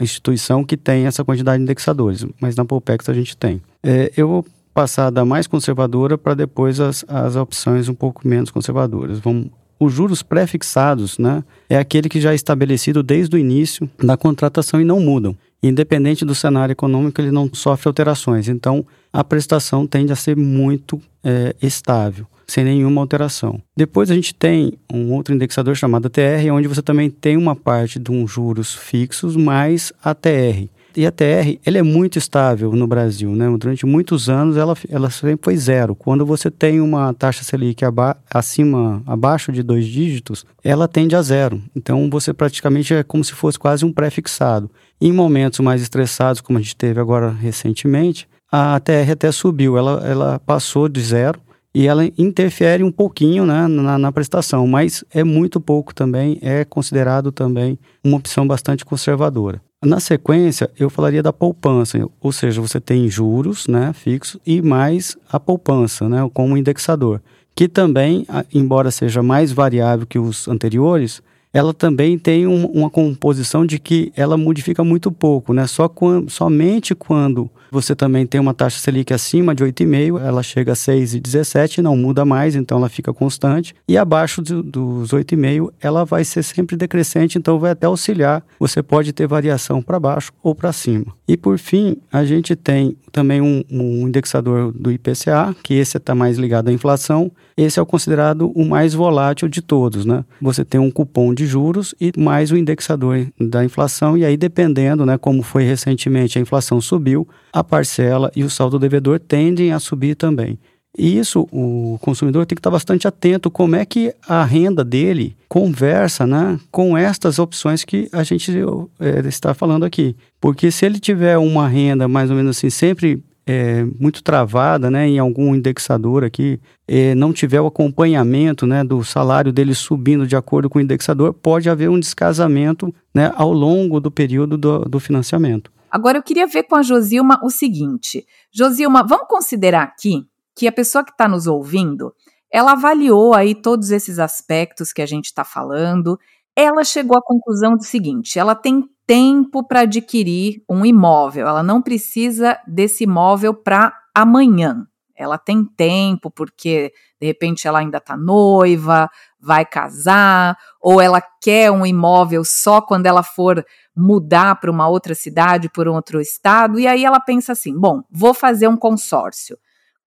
instituição 0.00 0.62
que 0.62 0.76
tem 0.76 1.04
essa 1.04 1.24
quantidade 1.24 1.58
de 1.58 1.64
indexadores, 1.64 2.24
mas 2.40 2.54
na 2.54 2.64
Polpex 2.64 3.08
a 3.08 3.12
gente 3.12 3.36
tem. 3.36 3.60
É, 3.82 4.12
eu 4.16 4.28
vou 4.28 4.46
passar 4.72 5.10
da 5.10 5.24
mais 5.24 5.48
conservadora 5.48 6.16
para 6.16 6.34
depois 6.34 6.78
as, 6.78 7.04
as 7.08 7.34
opções 7.34 7.88
um 7.88 7.94
pouco 7.94 8.26
menos 8.26 8.50
conservadoras. 8.50 9.18
Vamos 9.18 9.48
os 9.78 9.92
juros 9.92 10.22
pré-fixados, 10.22 11.18
né, 11.18 11.42
é 11.68 11.76
aquele 11.76 12.08
que 12.08 12.20
já 12.20 12.30
é 12.30 12.34
estabelecido 12.34 13.02
desde 13.02 13.34
o 13.34 13.38
início 13.38 13.90
da 14.02 14.16
contratação 14.16 14.80
e 14.80 14.84
não 14.84 15.00
mudam. 15.00 15.36
Independente 15.60 16.24
do 16.24 16.34
cenário 16.34 16.72
econômico, 16.72 17.20
ele 17.20 17.32
não 17.32 17.50
sofre 17.52 17.88
alterações. 17.88 18.48
Então, 18.48 18.86
a 19.12 19.24
prestação 19.24 19.84
tende 19.84 20.12
a 20.12 20.16
ser 20.16 20.36
muito 20.36 21.02
é, 21.24 21.56
estável 21.60 22.26
sem 22.46 22.64
nenhuma 22.64 23.00
alteração. 23.00 23.60
Depois 23.76 24.10
a 24.10 24.14
gente 24.14 24.34
tem 24.34 24.74
um 24.92 25.12
outro 25.12 25.34
indexador 25.34 25.76
chamado 25.76 26.10
TR, 26.10 26.52
onde 26.52 26.68
você 26.68 26.82
também 26.82 27.10
tem 27.10 27.36
uma 27.36 27.56
parte 27.56 27.98
de 27.98 28.10
um 28.10 28.26
juros 28.26 28.74
fixos 28.74 29.36
mais 29.36 29.92
a 30.02 30.14
TR. 30.14 30.68
E 30.96 31.04
a 31.04 31.10
TR, 31.10 31.58
ele 31.66 31.78
é 31.78 31.82
muito 31.82 32.18
estável 32.18 32.70
no 32.72 32.86
Brasil, 32.86 33.30
né? 33.30 33.52
Durante 33.58 33.84
muitos 33.84 34.28
anos 34.28 34.56
ela, 34.56 34.76
ela 34.88 35.10
sempre 35.10 35.40
foi 35.42 35.56
zero. 35.56 35.92
Quando 35.92 36.24
você 36.24 36.52
tem 36.52 36.80
uma 36.80 37.12
taxa 37.12 37.42
Selic 37.42 37.84
aba 37.84 38.16
acima, 38.32 39.02
abaixo 39.04 39.50
de 39.50 39.60
dois 39.60 39.86
dígitos, 39.86 40.46
ela 40.62 40.86
tende 40.86 41.16
a 41.16 41.22
zero. 41.22 41.60
Então 41.74 42.08
você 42.08 42.32
praticamente 42.32 42.94
é 42.94 43.02
como 43.02 43.24
se 43.24 43.32
fosse 43.32 43.58
quase 43.58 43.84
um 43.84 43.92
pré-fixado. 43.92 44.70
Em 45.00 45.12
momentos 45.12 45.58
mais 45.58 45.82
estressados, 45.82 46.40
como 46.40 46.60
a 46.60 46.62
gente 46.62 46.76
teve 46.76 47.00
agora 47.00 47.28
recentemente, 47.28 48.28
a 48.50 48.78
TR 48.78 49.10
até 49.10 49.32
subiu, 49.32 49.76
ela, 49.76 50.00
ela 50.06 50.38
passou 50.38 50.88
de 50.88 51.00
zero 51.00 51.40
e 51.74 51.88
ela 51.88 52.04
interfere 52.16 52.84
um 52.84 52.92
pouquinho 52.92 53.44
né, 53.44 53.66
na, 53.66 53.98
na, 53.98 54.12
prestação, 54.12 54.66
mas 54.66 55.04
é 55.12 55.24
muito 55.24 55.60
pouco 55.60 55.92
também, 55.92 56.38
é 56.40 56.64
considerado 56.64 57.32
também 57.32 57.76
uma 58.02 58.16
opção 58.16 58.46
bastante 58.46 58.84
conservadora. 58.84 59.60
Na 59.84 59.98
sequência, 59.98 60.70
eu 60.78 60.88
falaria 60.88 61.22
da 61.22 61.32
poupança, 61.32 61.98
ou 62.20 62.32
seja, 62.32 62.60
você 62.60 62.80
tem 62.80 63.08
juros 63.10 63.66
né, 63.66 63.92
fixos 63.92 64.40
e 64.46 64.62
mais 64.62 65.16
a 65.28 65.40
poupança 65.40 66.08
né, 66.08 66.18
como 66.32 66.56
indexador, 66.56 67.20
que 67.54 67.68
também, 67.68 68.24
embora 68.52 68.90
seja 68.90 69.22
mais 69.22 69.52
variável 69.52 70.06
que 70.06 70.18
os 70.18 70.46
anteriores, 70.46 71.20
ela 71.54 71.72
também 71.72 72.18
tem 72.18 72.48
um, 72.48 72.66
uma 72.66 72.90
composição 72.90 73.64
de 73.64 73.78
que 73.78 74.12
ela 74.16 74.36
modifica 74.36 74.82
muito 74.82 75.12
pouco, 75.12 75.54
né? 75.54 75.68
Só 75.68 75.88
somente 76.26 76.96
quando 76.96 77.48
você 77.74 77.94
também 77.94 78.24
tem 78.24 78.40
uma 78.40 78.54
taxa 78.54 78.78
Selic 78.78 79.12
acima 79.12 79.52
de 79.52 79.64
8,5, 79.64 80.20
ela 80.20 80.44
chega 80.44 80.72
a 80.72 80.76
6,17, 80.76 81.78
não 81.78 81.96
muda 81.96 82.24
mais, 82.24 82.54
então 82.54 82.78
ela 82.78 82.88
fica 82.88 83.12
constante. 83.12 83.74
E 83.88 83.98
abaixo 83.98 84.40
do, 84.40 84.62
dos 84.62 85.10
8,5, 85.10 85.72
ela 85.80 86.04
vai 86.04 86.24
ser 86.24 86.44
sempre 86.44 86.76
decrescente, 86.76 87.36
então 87.36 87.58
vai 87.58 87.72
até 87.72 87.86
auxiliar. 87.86 88.44
Você 88.60 88.80
pode 88.80 89.12
ter 89.12 89.26
variação 89.26 89.82
para 89.82 89.98
baixo 89.98 90.32
ou 90.40 90.54
para 90.54 90.72
cima. 90.72 91.06
E 91.26 91.36
por 91.36 91.58
fim, 91.58 91.96
a 92.12 92.24
gente 92.24 92.54
tem 92.54 92.96
também 93.10 93.40
um, 93.40 93.64
um 93.70 94.06
indexador 94.06 94.72
do 94.72 94.92
IPCA, 94.92 95.54
que 95.62 95.74
esse 95.74 95.96
está 95.96 96.14
mais 96.14 96.38
ligado 96.38 96.68
à 96.68 96.72
inflação. 96.72 97.30
Esse 97.56 97.78
é 97.78 97.82
o 97.82 97.86
considerado 97.86 98.52
o 98.54 98.64
mais 98.64 98.94
volátil 98.94 99.48
de 99.48 99.62
todos, 99.62 100.04
né? 100.04 100.24
Você 100.40 100.64
tem 100.64 100.80
um 100.80 100.90
cupom 100.90 101.32
de 101.44 101.50
juros 101.50 101.94
e 102.00 102.12
mais 102.16 102.50
o 102.50 102.56
indexador 102.56 103.26
da 103.38 103.64
inflação, 103.64 104.16
e 104.16 104.24
aí 104.24 104.36
dependendo, 104.36 105.04
né, 105.04 105.18
como 105.18 105.42
foi 105.42 105.64
recentemente, 105.64 106.38
a 106.38 106.42
inflação 106.42 106.80
subiu, 106.80 107.28
a 107.52 107.62
parcela 107.62 108.30
e 108.34 108.42
o 108.42 108.50
saldo 108.50 108.78
devedor 108.78 109.20
tendem 109.20 109.72
a 109.72 109.78
subir 109.78 110.14
também. 110.14 110.58
E 110.96 111.18
isso 111.18 111.48
o 111.50 111.98
consumidor 112.00 112.46
tem 112.46 112.54
que 112.54 112.60
estar 112.60 112.70
bastante 112.70 113.08
atento 113.08 113.50
como 113.50 113.74
é 113.74 113.84
que 113.84 114.14
a 114.28 114.44
renda 114.44 114.84
dele 114.84 115.36
conversa 115.48 116.24
né, 116.24 116.58
com 116.70 116.96
estas 116.96 117.40
opções 117.40 117.84
que 117.84 118.08
a 118.12 118.22
gente 118.22 118.52
é, 119.00 119.26
está 119.26 119.52
falando 119.54 119.84
aqui. 119.84 120.14
Porque 120.40 120.70
se 120.70 120.86
ele 120.86 121.00
tiver 121.00 121.36
uma 121.36 121.66
renda 121.66 122.06
mais 122.06 122.30
ou 122.30 122.36
menos 122.36 122.56
assim, 122.56 122.70
sempre 122.70 123.20
é, 123.46 123.84
muito 123.98 124.22
travada, 124.22 124.90
né, 124.90 125.06
em 125.06 125.18
algum 125.18 125.54
indexador 125.54 126.24
aqui, 126.24 126.60
é, 126.88 127.14
não 127.14 127.32
tiver 127.32 127.60
o 127.60 127.66
acompanhamento, 127.66 128.66
né, 128.66 128.82
do 128.82 129.04
salário 129.04 129.52
dele 129.52 129.74
subindo 129.74 130.26
de 130.26 130.36
acordo 130.36 130.70
com 130.70 130.78
o 130.78 130.82
indexador, 130.82 131.32
pode 131.34 131.68
haver 131.68 131.90
um 131.90 132.00
descasamento, 132.00 132.94
né, 133.14 133.32
ao 133.36 133.52
longo 133.52 134.00
do 134.00 134.10
período 134.10 134.56
do, 134.56 134.80
do 134.80 135.00
financiamento. 135.00 135.70
Agora 135.90 136.18
eu 136.18 136.22
queria 136.22 136.46
ver 136.46 136.64
com 136.64 136.74
a 136.74 136.82
Josilma 136.82 137.38
o 137.42 137.50
seguinte, 137.50 138.26
Josilma, 138.52 139.06
vamos 139.06 139.28
considerar 139.28 139.82
aqui 139.82 140.26
que 140.56 140.66
a 140.66 140.72
pessoa 140.72 141.04
que 141.04 141.10
está 141.10 141.28
nos 141.28 141.46
ouvindo, 141.46 142.12
ela 142.50 142.72
avaliou 142.72 143.34
aí 143.34 143.54
todos 143.54 143.90
esses 143.90 144.18
aspectos 144.18 144.92
que 144.92 145.02
a 145.02 145.06
gente 145.06 145.26
está 145.26 145.44
falando, 145.44 146.18
ela 146.56 146.84
chegou 146.84 147.18
à 147.18 147.22
conclusão 147.22 147.76
do 147.76 147.82
seguinte: 147.82 148.38
ela 148.38 148.54
tem 148.54 148.84
tempo 149.06 149.66
para 149.66 149.80
adquirir 149.80 150.62
um 150.68 150.84
imóvel, 150.84 151.46
ela 151.46 151.62
não 151.62 151.82
precisa 151.82 152.58
desse 152.66 153.04
imóvel 153.04 153.54
para 153.54 153.92
amanhã. 154.14 154.86
Ela 155.16 155.38
tem 155.38 155.64
tempo 155.64 156.30
porque 156.30 156.92
de 157.20 157.26
repente 157.26 157.68
ela 157.68 157.78
ainda 157.78 157.98
está 157.98 158.16
noiva, 158.16 159.08
vai 159.40 159.64
casar, 159.64 160.56
ou 160.80 161.00
ela 161.00 161.22
quer 161.40 161.70
um 161.70 161.86
imóvel 161.86 162.44
só 162.44 162.80
quando 162.80 163.06
ela 163.06 163.22
for 163.22 163.64
mudar 163.96 164.56
para 164.56 164.70
uma 164.70 164.88
outra 164.88 165.14
cidade, 165.14 165.68
por 165.68 165.86
um 165.86 165.94
outro 165.94 166.20
estado, 166.20 166.80
e 166.80 166.86
aí 166.86 167.04
ela 167.04 167.20
pensa 167.20 167.52
assim: 167.52 167.78
bom, 167.78 168.02
vou 168.10 168.34
fazer 168.34 168.66
um 168.66 168.76
consórcio. 168.76 169.56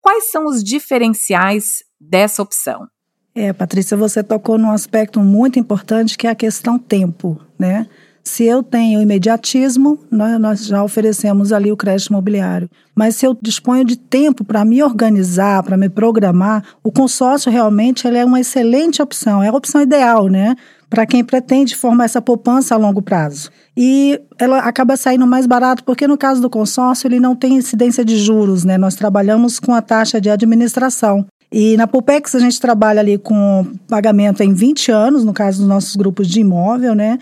Quais 0.02 0.30
são 0.30 0.46
os 0.46 0.64
diferenciais 0.64 1.84
dessa 2.00 2.42
opção? 2.42 2.88
É, 3.34 3.54
Patrícia, 3.54 3.96
você 3.96 4.24
tocou 4.24 4.58
num 4.58 4.72
aspecto 4.72 5.20
muito 5.20 5.60
importante 5.60 6.18
que 6.18 6.26
é 6.26 6.32
a 6.32 6.36
questão 6.36 6.80
tempo, 6.80 7.40
né? 7.58 7.88
Se 8.28 8.44
eu 8.44 8.62
tenho 8.62 9.02
imediatismo, 9.02 9.98
nós, 10.12 10.38
nós 10.38 10.66
já 10.66 10.84
oferecemos 10.84 11.54
ali 11.54 11.72
o 11.72 11.78
crédito 11.78 12.10
imobiliário. 12.10 12.70
Mas 12.94 13.16
se 13.16 13.26
eu 13.26 13.36
disponho 13.42 13.86
de 13.86 13.96
tempo 13.96 14.44
para 14.44 14.66
me 14.66 14.84
organizar, 14.84 15.64
para 15.64 15.78
me 15.78 15.88
programar, 15.88 16.62
o 16.84 16.92
consórcio 16.92 17.50
realmente 17.50 18.06
ele 18.06 18.18
é 18.18 18.26
uma 18.26 18.42
excelente 18.42 19.02
opção, 19.02 19.42
é 19.42 19.48
a 19.48 19.54
opção 19.54 19.82
ideal, 19.82 20.28
né? 20.28 20.58
Para 20.90 21.06
quem 21.06 21.24
pretende 21.24 21.74
formar 21.74 22.04
essa 22.04 22.22
poupança 22.22 22.76
a 22.76 22.78
longo 22.78 23.02
prazo. 23.02 23.50
E 23.78 24.20
ela 24.38 24.60
acaba 24.60 24.98
saindo 24.98 25.26
mais 25.26 25.48
barato, 25.48 25.86
porque 25.86 26.06
no 26.06 26.18
caso 26.18 26.42
do 26.42 26.50
consórcio 26.50 27.08
ele 27.08 27.22
não 27.22 27.34
tem 27.34 27.56
incidência 27.56 28.04
de 28.04 28.18
juros, 28.18 28.66
né? 28.66 28.78
Nós 28.78 28.96
trabalhamos 28.96 29.58
com 29.58 29.74
a 29.74 29.82
taxa 29.82 30.20
de 30.20 30.30
administração. 30.30 31.26
E 31.50 31.78
na 31.78 31.88
Pupex 31.88 32.36
a 32.36 32.40
gente 32.40 32.60
trabalha 32.60 33.00
ali 33.00 33.18
com 33.18 33.66
pagamento 33.88 34.44
em 34.44 34.54
20 34.54 34.92
anos, 34.92 35.24
no 35.24 35.32
caso 35.32 35.60
dos 35.60 35.68
nossos 35.68 35.96
grupos 35.96 36.28
de 36.28 36.42
imóvel, 36.42 36.94
né? 36.94 37.18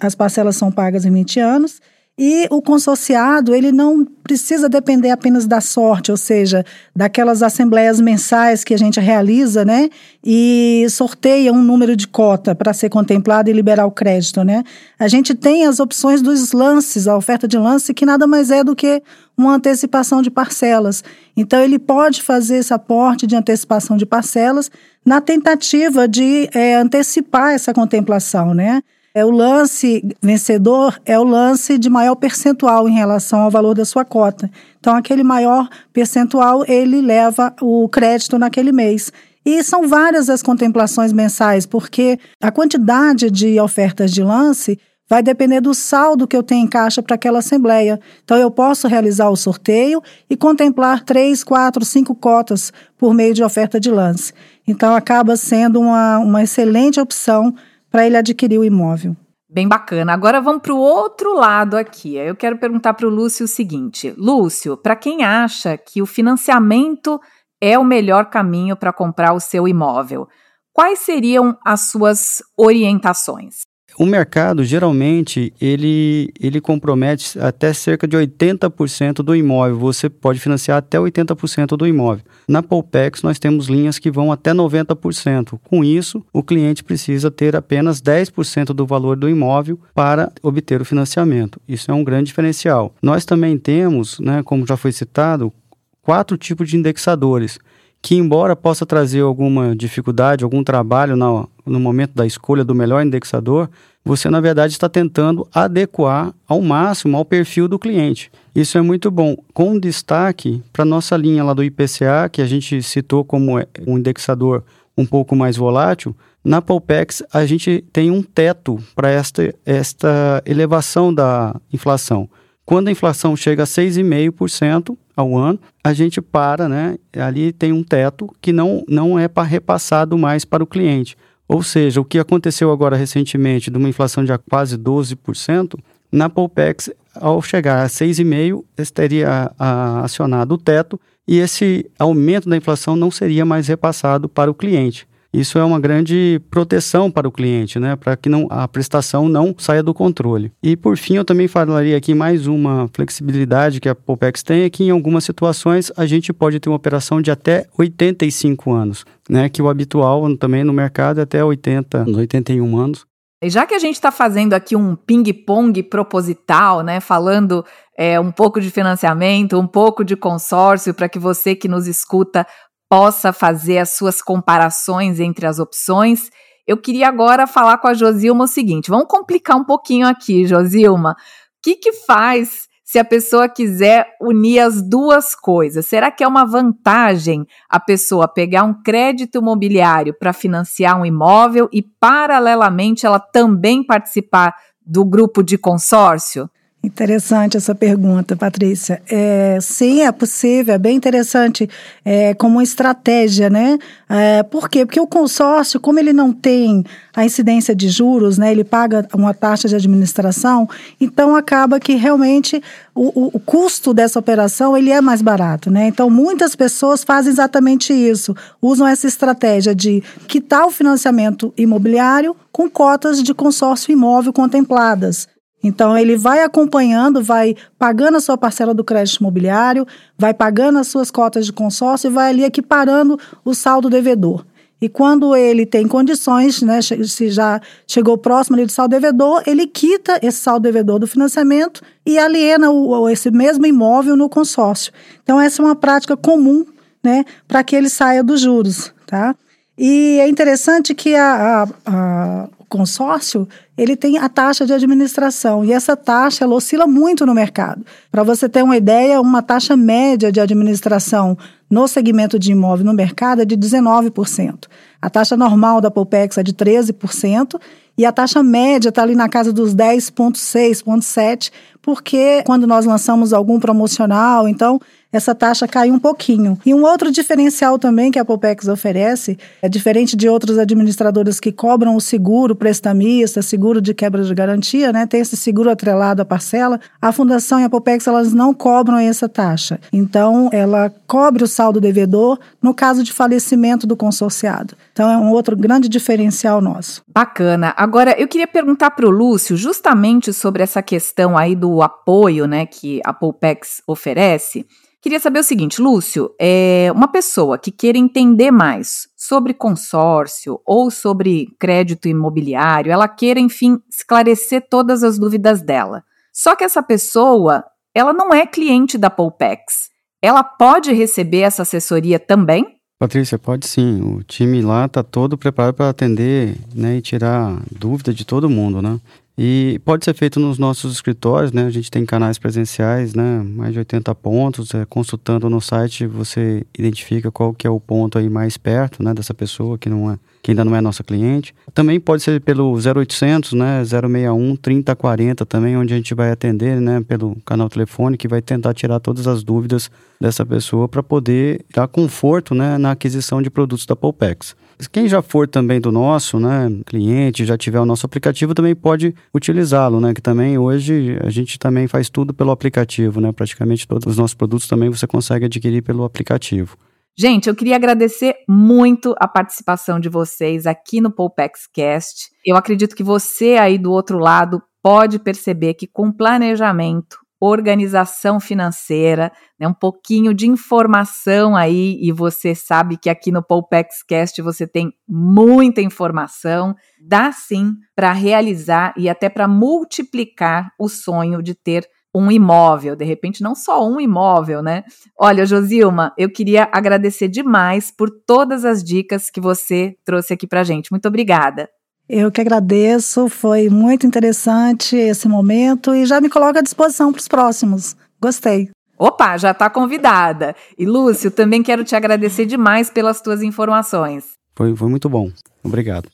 As 0.00 0.14
parcelas 0.14 0.56
são 0.56 0.70
pagas 0.70 1.04
em 1.04 1.10
20 1.10 1.40
anos. 1.40 1.80
E 2.20 2.48
o 2.50 2.60
consorciado, 2.60 3.54
ele 3.54 3.70
não 3.70 4.04
precisa 4.04 4.68
depender 4.68 5.10
apenas 5.10 5.46
da 5.46 5.60
sorte, 5.60 6.10
ou 6.10 6.16
seja, 6.16 6.64
daquelas 6.94 7.44
assembleias 7.44 8.00
mensais 8.00 8.64
que 8.64 8.74
a 8.74 8.76
gente 8.76 8.98
realiza, 8.98 9.64
né? 9.64 9.88
E 10.24 10.84
sorteia 10.90 11.52
um 11.52 11.62
número 11.62 11.94
de 11.94 12.08
cota 12.08 12.56
para 12.56 12.72
ser 12.72 12.88
contemplado 12.88 13.48
e 13.48 13.52
liberar 13.52 13.86
o 13.86 13.92
crédito, 13.92 14.42
né? 14.42 14.64
A 14.98 15.06
gente 15.06 15.32
tem 15.32 15.64
as 15.64 15.78
opções 15.78 16.20
dos 16.20 16.50
lances, 16.50 17.06
a 17.06 17.16
oferta 17.16 17.46
de 17.46 17.56
lance, 17.56 17.94
que 17.94 18.04
nada 18.04 18.26
mais 18.26 18.50
é 18.50 18.64
do 18.64 18.74
que 18.74 19.00
uma 19.36 19.54
antecipação 19.54 20.20
de 20.20 20.28
parcelas. 20.28 21.04
Então, 21.36 21.60
ele 21.60 21.78
pode 21.78 22.20
fazer 22.20 22.56
esse 22.56 22.74
aporte 22.74 23.28
de 23.28 23.36
antecipação 23.36 23.96
de 23.96 24.04
parcelas 24.04 24.72
na 25.06 25.20
tentativa 25.20 26.08
de 26.08 26.50
é, 26.52 26.74
antecipar 26.74 27.52
essa 27.52 27.72
contemplação, 27.72 28.52
né? 28.52 28.82
É 29.18 29.24
o 29.24 29.32
lance 29.32 30.00
vencedor 30.22 30.96
é 31.04 31.18
o 31.18 31.24
lance 31.24 31.76
de 31.76 31.90
maior 31.90 32.14
percentual 32.14 32.88
em 32.88 32.94
relação 32.94 33.40
ao 33.40 33.50
valor 33.50 33.74
da 33.74 33.84
sua 33.84 34.04
cota. 34.04 34.48
Então, 34.78 34.94
aquele 34.94 35.24
maior 35.24 35.68
percentual 35.92 36.64
ele 36.68 37.00
leva 37.00 37.52
o 37.60 37.88
crédito 37.88 38.38
naquele 38.38 38.70
mês. 38.70 39.12
E 39.44 39.60
são 39.64 39.88
várias 39.88 40.30
as 40.30 40.40
contemplações 40.40 41.12
mensais, 41.12 41.66
porque 41.66 42.16
a 42.40 42.52
quantidade 42.52 43.28
de 43.28 43.58
ofertas 43.58 44.12
de 44.12 44.22
lance 44.22 44.78
vai 45.08 45.20
depender 45.20 45.60
do 45.60 45.74
saldo 45.74 46.28
que 46.28 46.36
eu 46.36 46.42
tenho 46.44 46.66
em 46.66 46.68
caixa 46.68 47.02
para 47.02 47.16
aquela 47.16 47.40
assembleia. 47.40 47.98
Então, 48.22 48.36
eu 48.36 48.52
posso 48.52 48.86
realizar 48.86 49.30
o 49.30 49.36
sorteio 49.36 50.00
e 50.30 50.36
contemplar 50.36 51.02
três, 51.02 51.42
quatro, 51.42 51.84
cinco 51.84 52.14
cotas 52.14 52.72
por 52.96 53.12
meio 53.12 53.34
de 53.34 53.42
oferta 53.42 53.80
de 53.80 53.90
lance. 53.90 54.32
Então, 54.64 54.94
acaba 54.94 55.34
sendo 55.34 55.80
uma, 55.80 56.20
uma 56.20 56.44
excelente 56.44 57.00
opção 57.00 57.52
para 57.90 58.06
ele 58.06 58.16
adquirir 58.16 58.58
o 58.58 58.64
imóvel. 58.64 59.16
Bem 59.50 59.66
bacana. 59.66 60.12
Agora 60.12 60.40
vamos 60.40 60.60
para 60.60 60.74
o 60.74 60.78
outro 60.78 61.34
lado 61.34 61.76
aqui. 61.76 62.16
Eu 62.16 62.36
quero 62.36 62.58
perguntar 62.58 62.92
para 62.94 63.06
o 63.06 63.10
Lúcio 63.10 63.44
o 63.44 63.48
seguinte: 63.48 64.12
Lúcio, 64.16 64.76
para 64.76 64.94
quem 64.94 65.24
acha 65.24 65.76
que 65.78 66.02
o 66.02 66.06
financiamento 66.06 67.18
é 67.60 67.78
o 67.78 67.84
melhor 67.84 68.26
caminho 68.26 68.76
para 68.76 68.92
comprar 68.92 69.32
o 69.32 69.40
seu 69.40 69.66
imóvel, 69.66 70.28
quais 70.72 70.98
seriam 71.00 71.56
as 71.64 71.90
suas 71.90 72.42
orientações? 72.56 73.67
O 73.98 74.06
mercado, 74.06 74.62
geralmente, 74.62 75.52
ele, 75.60 76.32
ele 76.40 76.60
compromete 76.60 77.36
até 77.40 77.72
cerca 77.72 78.06
de 78.06 78.16
80% 78.16 79.24
do 79.24 79.34
imóvel. 79.34 79.76
Você 79.76 80.08
pode 80.08 80.38
financiar 80.38 80.78
até 80.78 80.98
80% 80.98 81.76
do 81.76 81.84
imóvel. 81.84 82.24
Na 82.46 82.62
Poupex, 82.62 83.24
nós 83.24 83.40
temos 83.40 83.66
linhas 83.66 83.98
que 83.98 84.08
vão 84.08 84.30
até 84.30 84.52
90%. 84.52 85.58
Com 85.64 85.82
isso, 85.82 86.24
o 86.32 86.44
cliente 86.44 86.84
precisa 86.84 87.28
ter 87.28 87.56
apenas 87.56 88.00
10% 88.00 88.66
do 88.66 88.86
valor 88.86 89.16
do 89.16 89.28
imóvel 89.28 89.80
para 89.92 90.30
obter 90.44 90.80
o 90.80 90.84
financiamento. 90.84 91.60
Isso 91.66 91.90
é 91.90 91.94
um 91.94 92.04
grande 92.04 92.26
diferencial. 92.26 92.94
Nós 93.02 93.24
também 93.24 93.58
temos, 93.58 94.20
né, 94.20 94.44
como 94.44 94.64
já 94.64 94.76
foi 94.76 94.92
citado, 94.92 95.52
quatro 96.00 96.36
tipos 96.36 96.70
de 96.70 96.76
indexadores 96.76 97.58
que 98.00 98.14
embora 98.14 98.54
possa 98.54 98.86
trazer 98.86 99.20
alguma 99.20 99.74
dificuldade, 99.74 100.44
algum 100.44 100.62
trabalho 100.62 101.16
no, 101.16 101.48
no 101.68 101.78
momento 101.80 102.14
da 102.14 102.26
escolha 102.26 102.64
do 102.64 102.74
melhor 102.74 103.04
indexador, 103.04 103.70
você 104.04 104.30
na 104.30 104.40
verdade 104.40 104.72
está 104.72 104.88
tentando 104.88 105.46
adequar 105.52 106.32
ao 106.46 106.62
máximo 106.62 107.16
ao 107.16 107.24
perfil 107.24 107.68
do 107.68 107.78
cliente. 107.78 108.30
Isso 108.54 108.78
é 108.78 108.80
muito 108.80 109.10
bom, 109.10 109.36
com 109.52 109.78
destaque 109.78 110.62
para 110.72 110.84
nossa 110.84 111.16
linha 111.16 111.44
lá 111.44 111.52
do 111.52 111.62
IPCA, 111.62 112.28
que 112.30 112.40
a 112.40 112.46
gente 112.46 112.82
citou 112.82 113.24
como 113.24 113.58
é, 113.58 113.66
um 113.86 113.98
indexador 113.98 114.64
um 114.96 115.06
pouco 115.06 115.36
mais 115.36 115.56
volátil, 115.56 116.16
na 116.44 116.62
Polpex 116.62 117.22
a 117.32 117.44
gente 117.44 117.84
tem 117.92 118.10
um 118.10 118.22
teto 118.22 118.78
para 118.94 119.10
esta, 119.10 119.54
esta 119.66 120.42
elevação 120.46 121.12
da 121.12 121.54
inflação. 121.72 122.28
Quando 122.64 122.88
a 122.88 122.90
inflação 122.90 123.36
chega 123.36 123.62
a 123.62 123.66
6,5% 123.66 124.96
ao 125.16 125.36
ano, 125.36 125.58
a 125.82 125.92
gente 125.92 126.20
para, 126.20 126.68
né? 126.68 126.96
Ali 127.16 127.52
tem 127.52 127.72
um 127.72 127.82
teto 127.82 128.34
que 128.40 128.52
não, 128.52 128.84
não 128.88 129.18
é 129.18 129.26
para 129.26 129.42
repassado 129.42 130.16
mais 130.16 130.44
para 130.44 130.62
o 130.62 130.66
cliente. 130.66 131.16
Ou 131.48 131.62
seja, 131.62 132.00
o 132.00 132.04
que 132.04 132.18
aconteceu 132.18 132.70
agora 132.70 132.94
recentemente 132.94 133.70
de 133.70 133.78
uma 133.78 133.88
inflação 133.88 134.22
de 134.22 134.36
quase 134.50 134.76
12%, 134.76 135.78
na 136.12 136.28
Polpex, 136.28 136.90
ao 137.14 137.40
chegar 137.42 137.84
a 137.84 137.88
6,5%, 137.88 138.64
teria 138.92 139.50
a, 139.58 140.04
acionado 140.04 140.54
o 140.54 140.58
teto 140.58 141.00
e 141.26 141.38
esse 141.38 141.90
aumento 141.98 142.48
da 142.48 142.56
inflação 142.56 142.96
não 142.96 143.10
seria 143.10 143.44
mais 143.44 143.68
repassado 143.68 144.28
para 144.28 144.50
o 144.50 144.54
cliente. 144.54 145.06
Isso 145.32 145.58
é 145.58 145.64
uma 145.64 145.78
grande 145.78 146.40
proteção 146.50 147.10
para 147.10 147.28
o 147.28 147.32
cliente, 147.32 147.78
né? 147.78 147.96
Para 147.96 148.16
que 148.16 148.28
não, 148.28 148.46
a 148.50 148.66
prestação 148.66 149.28
não 149.28 149.54
saia 149.58 149.82
do 149.82 149.92
controle. 149.92 150.50
E 150.62 150.74
por 150.74 150.96
fim, 150.96 151.16
eu 151.16 151.24
também 151.24 151.46
falaria 151.46 151.96
aqui 151.96 152.14
mais 152.14 152.46
uma 152.46 152.88
flexibilidade 152.92 153.80
que 153.80 153.88
a 153.88 153.94
Popex 153.94 154.42
tem, 154.42 154.62
é 154.62 154.70
que 154.70 154.84
em 154.84 154.90
algumas 154.90 155.24
situações 155.24 155.92
a 155.96 156.06
gente 156.06 156.32
pode 156.32 156.58
ter 156.58 156.70
uma 156.70 156.76
operação 156.76 157.20
de 157.20 157.30
até 157.30 157.66
85 157.76 158.72
anos, 158.72 159.04
né? 159.28 159.48
Que 159.48 159.60
o 159.60 159.68
habitual 159.68 160.34
também 160.36 160.64
no 160.64 160.72
mercado 160.72 161.20
é 161.20 161.24
até 161.24 161.44
80, 161.44 162.06
81 162.08 162.78
anos. 162.78 163.06
E 163.40 163.48
já 163.48 163.64
que 163.64 163.74
a 163.74 163.78
gente 163.78 163.94
está 163.94 164.10
fazendo 164.10 164.52
aqui 164.52 164.74
um 164.74 164.96
ping-pong 164.96 165.80
proposital, 165.84 166.82
né, 166.82 166.98
falando 166.98 167.64
é, 167.96 168.18
um 168.18 168.32
pouco 168.32 168.60
de 168.60 168.68
financiamento, 168.68 169.56
um 169.56 169.66
pouco 169.66 170.04
de 170.04 170.16
consórcio, 170.16 170.92
para 170.92 171.08
que 171.08 171.20
você 171.20 171.54
que 171.54 171.68
nos 171.68 171.86
escuta 171.86 172.44
possa 172.88 173.32
fazer 173.32 173.78
as 173.78 173.94
suas 173.94 174.22
comparações 174.22 175.20
entre 175.20 175.46
as 175.46 175.58
opções. 175.58 176.30
Eu 176.66 176.76
queria 176.76 177.08
agora 177.08 177.46
falar 177.46 177.78
com 177.78 177.88
a 177.88 177.94
Josilma 177.94 178.44
o 178.44 178.48
seguinte: 178.48 178.90
vamos 178.90 179.06
complicar 179.08 179.56
um 179.56 179.64
pouquinho 179.64 180.06
aqui, 180.06 180.46
Josilma. 180.46 181.12
O 181.12 181.14
que, 181.62 181.76
que 181.76 181.92
faz 181.92 182.68
se 182.84 182.98
a 182.98 183.04
pessoa 183.04 183.48
quiser 183.48 184.06
unir 184.20 184.60
as 184.60 184.80
duas 184.80 185.34
coisas? 185.34 185.86
Será 185.86 186.10
que 186.10 186.24
é 186.24 186.28
uma 186.28 186.46
vantagem 186.46 187.46
a 187.68 187.78
pessoa 187.78 188.26
pegar 188.26 188.64
um 188.64 188.82
crédito 188.82 189.38
imobiliário 189.38 190.14
para 190.18 190.32
financiar 190.32 190.98
um 190.98 191.04
imóvel 191.04 191.68
e, 191.72 191.82
paralelamente, 191.82 193.04
ela 193.04 193.18
também 193.18 193.84
participar 193.84 194.54
do 194.84 195.04
grupo 195.04 195.42
de 195.42 195.58
consórcio? 195.58 196.48
Interessante 196.80 197.56
essa 197.56 197.74
pergunta, 197.74 198.36
Patrícia. 198.36 199.02
É, 199.10 199.58
sim, 199.60 200.02
é 200.02 200.12
possível, 200.12 200.74
é 200.74 200.78
bem 200.78 200.96
interessante 200.96 201.68
é, 202.04 202.34
como 202.34 202.62
estratégia, 202.62 203.50
né? 203.50 203.76
É, 204.08 204.44
por 204.44 204.68
quê? 204.68 204.86
Porque 204.86 205.00
o 205.00 205.06
consórcio, 205.06 205.80
como 205.80 205.98
ele 205.98 206.12
não 206.12 206.32
tem 206.32 206.84
a 207.16 207.24
incidência 207.24 207.74
de 207.74 207.88
juros, 207.88 208.38
né? 208.38 208.52
Ele 208.52 208.62
paga 208.62 209.04
uma 209.12 209.34
taxa 209.34 209.66
de 209.66 209.74
administração, 209.74 210.68
então 211.00 211.34
acaba 211.34 211.80
que 211.80 211.96
realmente 211.96 212.62
o, 212.94 213.24
o, 213.24 213.30
o 213.34 213.40
custo 213.40 213.92
dessa 213.92 214.20
operação 214.20 214.76
ele 214.76 214.90
é 214.90 215.00
mais 215.00 215.20
barato, 215.20 215.72
né? 215.72 215.88
Então 215.88 216.08
muitas 216.08 216.54
pessoas 216.54 217.02
fazem 217.02 217.32
exatamente 217.32 217.92
isso, 217.92 218.36
usam 218.62 218.86
essa 218.86 219.08
estratégia 219.08 219.74
de 219.74 220.00
quitar 220.28 220.64
o 220.64 220.70
financiamento 220.70 221.52
imobiliário 221.56 222.36
com 222.52 222.70
cotas 222.70 223.20
de 223.20 223.34
consórcio 223.34 223.90
imóvel 223.90 224.32
contempladas. 224.32 225.26
Então, 225.62 225.98
ele 225.98 226.16
vai 226.16 226.42
acompanhando, 226.42 227.22
vai 227.22 227.56
pagando 227.78 228.16
a 228.16 228.20
sua 228.20 228.38
parcela 228.38 228.72
do 228.72 228.84
crédito 228.84 229.18
imobiliário, 229.18 229.86
vai 230.16 230.32
pagando 230.32 230.78
as 230.78 230.86
suas 230.86 231.10
cotas 231.10 231.46
de 231.46 231.52
consórcio 231.52 232.08
e 232.08 232.12
vai 232.12 232.30
ali 232.30 232.44
equiparando 232.44 233.18
o 233.44 233.54
saldo 233.54 233.90
devedor. 233.90 234.44
E 234.80 234.88
quando 234.88 235.34
ele 235.34 235.66
tem 235.66 235.88
condições, 235.88 236.62
né, 236.62 236.80
se 236.80 237.30
já 237.30 237.60
chegou 237.86 238.16
próximo 238.16 238.54
ali 238.54 238.64
do 238.64 238.70
saldo 238.70 238.92
devedor, 238.92 239.42
ele 239.44 239.66
quita 239.66 240.20
esse 240.22 240.38
saldo 240.38 240.62
devedor 240.62 241.00
do 241.00 241.06
financiamento 241.06 241.82
e 242.06 242.16
aliena 242.16 242.70
o, 242.70 243.08
esse 243.08 243.28
mesmo 243.30 243.66
imóvel 243.66 244.16
no 244.16 244.28
consórcio. 244.28 244.92
Então, 245.22 245.40
essa 245.40 245.60
é 245.60 245.64
uma 245.64 245.74
prática 245.74 246.16
comum 246.16 246.64
né, 247.02 247.24
para 247.48 247.64
que 247.64 247.74
ele 247.74 247.88
saia 247.88 248.22
dos 248.22 248.40
juros. 248.40 248.92
Tá? 249.04 249.34
E 249.76 250.18
é 250.20 250.28
interessante 250.28 250.94
que 250.94 251.16
a, 251.16 251.64
a, 251.64 251.68
a 251.86 252.48
consórcio, 252.68 253.48
ele 253.76 253.96
tem 253.96 254.18
a 254.18 254.28
taxa 254.28 254.66
de 254.66 254.72
administração 254.72 255.64
e 255.64 255.72
essa 255.72 255.96
taxa 255.96 256.44
ela 256.44 256.54
oscila 256.54 256.86
muito 256.86 257.24
no 257.24 257.34
mercado. 257.34 257.84
Para 258.10 258.22
você 258.22 258.48
ter 258.48 258.62
uma 258.62 258.76
ideia, 258.76 259.20
uma 259.20 259.42
taxa 259.42 259.76
média 259.76 260.30
de 260.30 260.40
administração 260.40 261.36
no 261.70 261.88
segmento 261.88 262.38
de 262.38 262.52
imóvel 262.52 262.84
no 262.84 262.92
mercado 262.92 263.42
é 263.42 263.44
de 263.44 263.56
19%. 263.56 264.66
A 265.00 265.08
taxa 265.10 265.36
normal 265.36 265.80
da 265.80 265.90
Poupex 265.90 266.38
é 266.38 266.42
de 266.42 266.52
13% 266.52 267.60
e 267.96 268.04
a 268.04 268.12
taxa 268.12 268.42
média 268.42 268.90
está 268.90 269.02
ali 269.02 269.14
na 269.14 269.28
casa 269.28 269.52
dos 269.52 269.74
10,6, 269.74 270.84
0,7, 270.84 271.50
porque 271.82 272.42
quando 272.44 272.66
nós 272.66 272.84
lançamos 272.84 273.32
algum 273.32 273.58
promocional, 273.58 274.48
então 274.48 274.80
essa 275.10 275.34
taxa 275.34 275.66
cai 275.66 275.90
um 275.90 275.98
pouquinho. 275.98 276.58
E 276.66 276.74
um 276.74 276.82
outro 276.82 277.10
diferencial 277.10 277.78
também 277.78 278.10
que 278.10 278.18
a 278.18 278.24
Popex 278.24 278.68
oferece, 278.68 279.38
é 279.62 279.68
diferente 279.68 280.14
de 280.14 280.28
outros 280.28 280.58
administradores 280.58 281.40
que 281.40 281.50
cobram 281.50 281.96
o 281.96 282.00
seguro 282.00 282.54
prestamista, 282.54 283.40
seguro 283.40 283.80
de 283.80 283.94
quebra 283.94 284.22
de 284.22 284.34
garantia, 284.34 284.92
né? 284.92 285.06
Tem 285.06 285.20
esse 285.20 285.36
seguro 285.36 285.70
atrelado 285.70 286.20
à 286.20 286.24
parcela. 286.26 286.78
A 287.00 287.10
Fundação 287.10 287.58
e 287.58 287.64
a 287.64 287.70
Popex, 287.70 288.06
elas 288.06 288.34
não 288.34 288.52
cobram 288.52 288.98
essa 288.98 289.28
taxa. 289.28 289.80
Então, 289.92 290.50
ela 290.52 290.92
cobre 291.06 291.42
o 291.42 291.48
saldo 291.48 291.80
devedor 291.80 292.38
no 292.60 292.74
caso 292.74 293.02
de 293.02 293.12
falecimento 293.12 293.86
do 293.86 293.96
consorciado. 293.96 294.74
Então, 294.92 295.10
é 295.10 295.16
um 295.16 295.30
outro 295.30 295.56
grande 295.56 295.88
diferencial 295.88 296.60
nosso. 296.60 297.02
Bacana. 297.08 297.72
Agora, 297.78 298.14
eu 298.20 298.28
queria 298.28 298.46
perguntar 298.46 298.90
para 298.90 299.06
o 299.06 299.10
Lúcio 299.10 299.56
justamente 299.56 300.34
sobre 300.34 300.62
essa 300.62 300.82
questão 300.82 301.36
aí 301.38 301.56
do 301.56 301.77
apoio, 301.82 302.46
né, 302.46 302.66
que 302.66 303.00
a 303.04 303.12
Popex 303.12 303.82
oferece. 303.86 304.66
Queria 305.00 305.20
saber 305.20 305.38
o 305.38 305.44
seguinte, 305.44 305.80
Lúcio, 305.80 306.34
é 306.40 306.90
uma 306.92 307.06
pessoa 307.06 307.56
que 307.56 307.70
queira 307.70 307.96
entender 307.96 308.50
mais 308.50 309.08
sobre 309.16 309.54
consórcio 309.54 310.60
ou 310.66 310.90
sobre 310.90 311.54
crédito 311.58 312.08
imobiliário, 312.08 312.90
ela 312.90 313.06
queira, 313.06 313.38
enfim, 313.38 313.78
esclarecer 313.88 314.66
todas 314.68 315.04
as 315.04 315.18
dúvidas 315.18 315.62
dela. 315.62 316.02
Só 316.32 316.56
que 316.56 316.64
essa 316.64 316.82
pessoa, 316.82 317.64
ela 317.94 318.12
não 318.12 318.34
é 318.34 318.44
cliente 318.44 318.98
da 318.98 319.08
Poupex. 319.08 319.88
Ela 320.20 320.42
pode 320.42 320.92
receber 320.92 321.40
essa 321.40 321.62
assessoria 321.62 322.18
também? 322.18 322.78
Patrícia, 322.98 323.38
pode 323.38 323.66
sim. 323.66 324.00
O 324.00 324.24
time 324.24 324.60
lá 324.60 324.86
está 324.86 325.04
todo 325.04 325.38
preparado 325.38 325.74
para 325.74 325.88
atender 325.88 326.56
né, 326.74 326.96
e 326.96 327.00
tirar 327.00 327.62
dúvida 327.70 328.12
de 328.12 328.24
todo 328.24 328.50
mundo, 328.50 328.82
né? 328.82 328.98
E 329.40 329.80
pode 329.84 330.04
ser 330.04 330.14
feito 330.14 330.40
nos 330.40 330.58
nossos 330.58 330.92
escritórios, 330.94 331.52
né? 331.52 331.66
A 331.66 331.70
gente 331.70 331.92
tem 331.92 332.04
canais 332.04 332.40
presenciais, 332.40 333.14
né? 333.14 333.40
Mais 333.40 333.72
de 333.72 333.78
80 333.78 334.12
pontos. 334.16 334.74
É, 334.74 334.84
consultando 334.84 335.48
no 335.48 335.60
site, 335.60 336.08
você 336.08 336.66
identifica 336.76 337.30
qual 337.30 337.54
que 337.54 337.64
é 337.64 337.70
o 337.70 337.78
ponto 337.78 338.18
aí 338.18 338.28
mais 338.28 338.56
perto, 338.56 339.00
né? 339.00 339.14
Dessa 339.14 339.32
pessoa 339.32 339.78
que 339.78 339.88
não 339.88 340.10
é, 340.10 340.18
que 340.48 340.52
ainda 340.52 340.64
não 340.64 340.74
é 340.74 340.80
nossa 340.80 341.04
cliente. 341.04 341.54
Também 341.74 342.00
pode 342.00 342.22
ser 342.22 342.40
pelo 342.40 342.72
0800, 342.72 343.52
né? 343.52 343.84
061 343.84 344.56
3040 344.56 345.44
também, 345.44 345.76
onde 345.76 345.92
a 345.92 345.96
gente 345.98 346.14
vai 346.14 346.30
atender, 346.30 346.80
né? 346.80 347.04
Pelo 347.06 347.36
canal 347.44 347.68
telefônico 347.68 348.26
e 348.26 348.28
vai 348.28 348.40
tentar 348.40 348.72
tirar 348.72 348.98
todas 348.98 349.26
as 349.26 349.44
dúvidas 349.44 349.90
dessa 350.18 350.46
pessoa 350.46 350.88
para 350.88 351.02
poder 351.02 351.66
dar 351.74 351.86
conforto, 351.86 352.54
né? 352.54 352.78
Na 352.78 352.92
aquisição 352.92 353.42
de 353.42 353.50
produtos 353.50 353.84
da 353.84 353.94
Polpex. 353.94 354.56
Quem 354.90 355.06
já 355.06 355.20
for 355.20 355.46
também 355.46 355.80
do 355.82 355.92
nosso, 355.92 356.40
né, 356.40 356.72
cliente, 356.86 357.44
já 357.44 357.58
tiver 357.58 357.80
o 357.80 357.84
nosso 357.84 358.06
aplicativo, 358.06 358.54
também 358.54 358.74
pode 358.74 359.14
utilizá-lo, 359.34 360.00
né? 360.00 360.14
Que 360.14 360.22
também 360.22 360.56
hoje 360.56 361.18
a 361.22 361.28
gente 361.28 361.58
também 361.58 361.86
faz 361.86 362.08
tudo 362.08 362.32
pelo 362.32 362.52
aplicativo, 362.52 363.20
né? 363.20 363.32
Praticamente 363.32 363.86
todos 363.86 364.06
os 364.06 364.16
nossos 364.16 364.34
produtos 364.34 364.66
também 364.66 364.88
você 364.88 365.06
consegue 365.06 365.44
adquirir 365.44 365.82
pelo 365.82 366.04
aplicativo. 366.04 366.78
Gente, 367.20 367.48
eu 367.48 367.54
queria 367.56 367.74
agradecer 367.74 368.36
muito 368.48 369.12
a 369.18 369.26
participação 369.26 369.98
de 369.98 370.08
vocês 370.08 370.68
aqui 370.68 371.00
no 371.00 371.10
Poupex 371.10 371.66
Cast. 371.66 372.30
Eu 372.46 372.56
acredito 372.56 372.94
que 372.94 373.02
você 373.02 373.56
aí 373.56 373.76
do 373.76 373.90
outro 373.90 374.20
lado 374.20 374.62
pode 374.80 375.18
perceber 375.18 375.74
que 375.74 375.88
com 375.88 376.12
planejamento, 376.12 377.18
organização 377.40 378.38
financeira, 378.38 379.32
né, 379.58 379.66
um 379.66 379.74
pouquinho 379.74 380.32
de 380.32 380.46
informação 380.46 381.56
aí, 381.56 381.98
e 382.00 382.12
você 382.12 382.54
sabe 382.54 382.96
que 382.96 383.10
aqui 383.10 383.32
no 383.32 383.42
Poupex 383.42 384.04
Cast 384.04 384.40
você 384.40 384.64
tem 384.64 384.92
muita 385.08 385.80
informação, 385.80 386.72
dá 387.04 387.32
sim 387.32 387.72
para 387.96 388.12
realizar 388.12 388.94
e 388.96 389.08
até 389.08 389.28
para 389.28 389.48
multiplicar 389.48 390.70
o 390.78 390.88
sonho 390.88 391.42
de 391.42 391.56
ter 391.56 391.84
um 392.14 392.30
imóvel, 392.30 392.96
de 392.96 393.04
repente 393.04 393.42
não 393.42 393.54
só 393.54 393.86
um 393.86 394.00
imóvel, 394.00 394.62
né? 394.62 394.84
Olha, 395.18 395.46
Josilma, 395.46 396.12
eu 396.16 396.30
queria 396.30 396.68
agradecer 396.72 397.28
demais 397.28 397.90
por 397.90 398.10
todas 398.10 398.64
as 398.64 398.82
dicas 398.82 399.30
que 399.30 399.40
você 399.40 399.96
trouxe 400.04 400.32
aqui 400.32 400.46
para 400.46 400.64
gente. 400.64 400.90
Muito 400.90 401.06
obrigada. 401.06 401.68
Eu 402.08 402.32
que 402.32 402.40
agradeço, 402.40 403.28
foi 403.28 403.68
muito 403.68 404.06
interessante 404.06 404.96
esse 404.96 405.28
momento 405.28 405.94
e 405.94 406.06
já 406.06 406.20
me 406.20 406.30
coloco 406.30 406.58
à 406.58 406.62
disposição 406.62 407.12
para 407.12 407.20
os 407.20 407.28
próximos. 407.28 407.94
Gostei. 408.20 408.70
Opa, 408.98 409.36
já 409.36 409.52
está 409.52 409.68
convidada. 409.70 410.56
E 410.76 410.86
Lúcio, 410.86 411.30
também 411.30 411.62
quero 411.62 411.84
te 411.84 411.94
agradecer 411.94 412.46
demais 412.46 412.90
pelas 412.90 413.20
tuas 413.20 413.42
informações. 413.42 414.24
Foi, 414.56 414.74
foi 414.74 414.88
muito 414.88 415.08
bom. 415.08 415.30
Obrigado. 415.62 416.08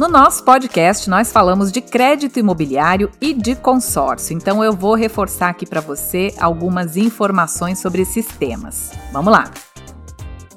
No 0.00 0.08
nosso 0.08 0.42
podcast, 0.44 1.10
nós 1.10 1.30
falamos 1.30 1.70
de 1.70 1.82
crédito 1.82 2.38
imobiliário 2.38 3.10
e 3.20 3.34
de 3.34 3.54
consórcio. 3.54 4.34
Então, 4.34 4.64
eu 4.64 4.72
vou 4.72 4.94
reforçar 4.94 5.50
aqui 5.50 5.66
para 5.66 5.82
você 5.82 6.32
algumas 6.40 6.96
informações 6.96 7.80
sobre 7.80 8.00
esses 8.00 8.24
temas. 8.24 8.92
Vamos 9.12 9.30
lá! 9.30 9.50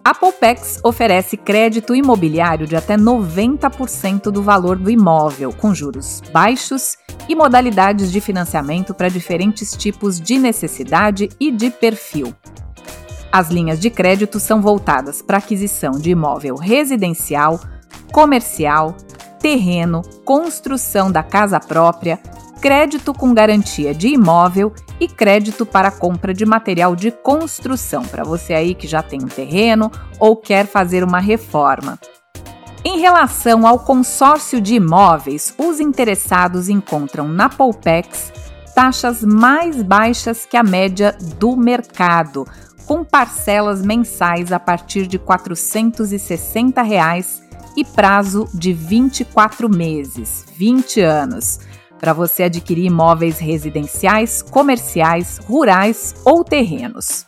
A 0.02 0.16
Poupex 0.16 0.80
oferece 0.82 1.36
crédito 1.36 1.94
imobiliário 1.94 2.66
de 2.66 2.78
até 2.78 2.96
90% 2.96 4.32
do 4.32 4.42
valor 4.42 4.78
do 4.78 4.90
imóvel, 4.90 5.52
com 5.52 5.76
juros 5.76 6.22
baixos 6.32 6.96
e 7.28 7.36
modalidades 7.36 8.14
de 8.14 8.22
financiamento 8.22 8.94
para 8.94 9.10
diferentes 9.10 9.72
tipos 9.72 10.22
de 10.22 10.40
necessidade 10.40 11.28
e 11.38 11.52
de 11.52 11.70
perfil. 11.70 12.34
As 13.30 13.50
linhas 13.50 13.78
de 13.78 13.90
crédito 13.90 14.40
são 14.40 14.62
voltadas 14.62 15.22
para 15.22 15.40
aquisição 15.40 15.92
de 15.92 16.12
imóvel 16.12 16.56
residencial, 16.56 17.60
comercial, 18.10 18.96
terreno, 19.44 20.02
construção 20.24 21.12
da 21.12 21.22
casa 21.22 21.60
própria, 21.60 22.18
crédito 22.62 23.14
com 23.14 23.34
garantia 23.34 23.94
de 23.94 24.08
imóvel 24.08 24.74
e 25.02 25.06
crédito 25.06 25.66
para 25.66 25.92
compra 25.92 26.34
de 26.34 26.46
material 26.46 26.96
de 26.96 27.12
construção, 27.12 28.04
para 28.04 28.24
você 28.24 28.54
aí 28.54 28.74
que 28.74 28.88
já 28.88 29.04
tem 29.04 29.22
um 29.22 29.28
terreno 29.28 29.92
ou 30.18 30.38
quer 30.38 30.66
fazer 30.66 31.04
uma 31.04 31.20
reforma. 31.20 32.00
Em 32.86 33.02
relação 33.02 33.68
ao 33.68 33.80
consórcio 33.80 34.62
de 34.62 34.76
imóveis, 34.76 35.54
os 35.58 35.82
interessados 35.82 36.70
encontram 36.70 37.28
na 37.28 37.50
Poupex 37.50 38.32
taxas 38.74 39.22
mais 39.26 39.84
baixas 39.84 40.46
que 40.46 40.56
a 40.56 40.64
média 40.64 41.18
do 41.38 41.58
mercado, 41.58 42.48
com 42.86 43.04
parcelas 43.04 43.82
mensais 43.82 44.54
a 44.54 44.60
partir 44.60 45.06
de 45.06 45.20
460 45.20 46.82
reais 46.82 47.43
e 47.76 47.84
prazo 47.84 48.48
de 48.54 48.74
24 48.74 49.70
meses, 49.70 50.46
20 50.56 51.02
anos 51.02 51.60
para 52.04 52.12
você 52.12 52.44
adquirir 52.44 52.88
imóveis 52.88 53.40
residenciais, 53.40 54.42
comerciais, 54.42 55.40
rurais 55.48 56.14
ou 56.26 56.44
terrenos. 56.44 57.26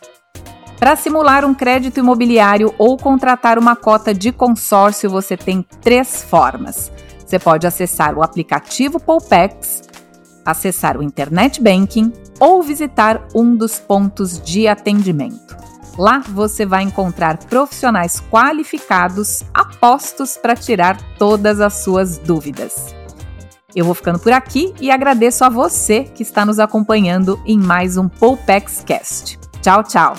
Para 0.78 0.94
simular 0.94 1.46
um 1.46 1.54
crédito 1.54 1.98
imobiliário 1.98 2.74
ou 2.76 2.98
contratar 2.98 3.58
uma 3.58 3.74
cota 3.74 4.12
de 4.12 4.30
consórcio, 4.30 5.08
você 5.08 5.34
tem 5.34 5.64
três 5.80 6.22
formas. 6.22 6.92
Você 7.24 7.38
pode 7.38 7.66
acessar 7.66 8.18
o 8.18 8.22
aplicativo 8.22 9.00
Poupex, 9.00 9.80
acessar 10.44 10.98
o 10.98 11.02
Internet 11.02 11.58
Banking 11.58 12.12
ou 12.38 12.62
visitar 12.62 13.26
um 13.34 13.56
dos 13.56 13.78
pontos 13.78 14.38
de 14.38 14.68
atendimento. 14.68 15.56
Lá 15.98 16.18
você 16.18 16.66
vai 16.66 16.82
encontrar 16.82 17.38
profissionais 17.38 18.22
qualificados 18.30 19.42
apostos 19.54 20.36
para 20.36 20.54
tirar 20.54 21.00
todas 21.18 21.60
as 21.60 21.74
suas 21.74 22.18
dúvidas. 22.18 22.94
Eu 23.74 23.84
vou 23.84 23.94
ficando 23.94 24.18
por 24.18 24.32
aqui 24.32 24.74
e 24.80 24.90
agradeço 24.90 25.44
a 25.44 25.48
você 25.48 26.04
que 26.04 26.22
está 26.22 26.46
nos 26.46 26.58
acompanhando 26.58 27.40
em 27.44 27.58
mais 27.58 27.96
um 27.96 28.08
Poupex 28.08 28.82
Cast. 28.84 29.38
Tchau, 29.60 29.82
tchau! 29.84 30.14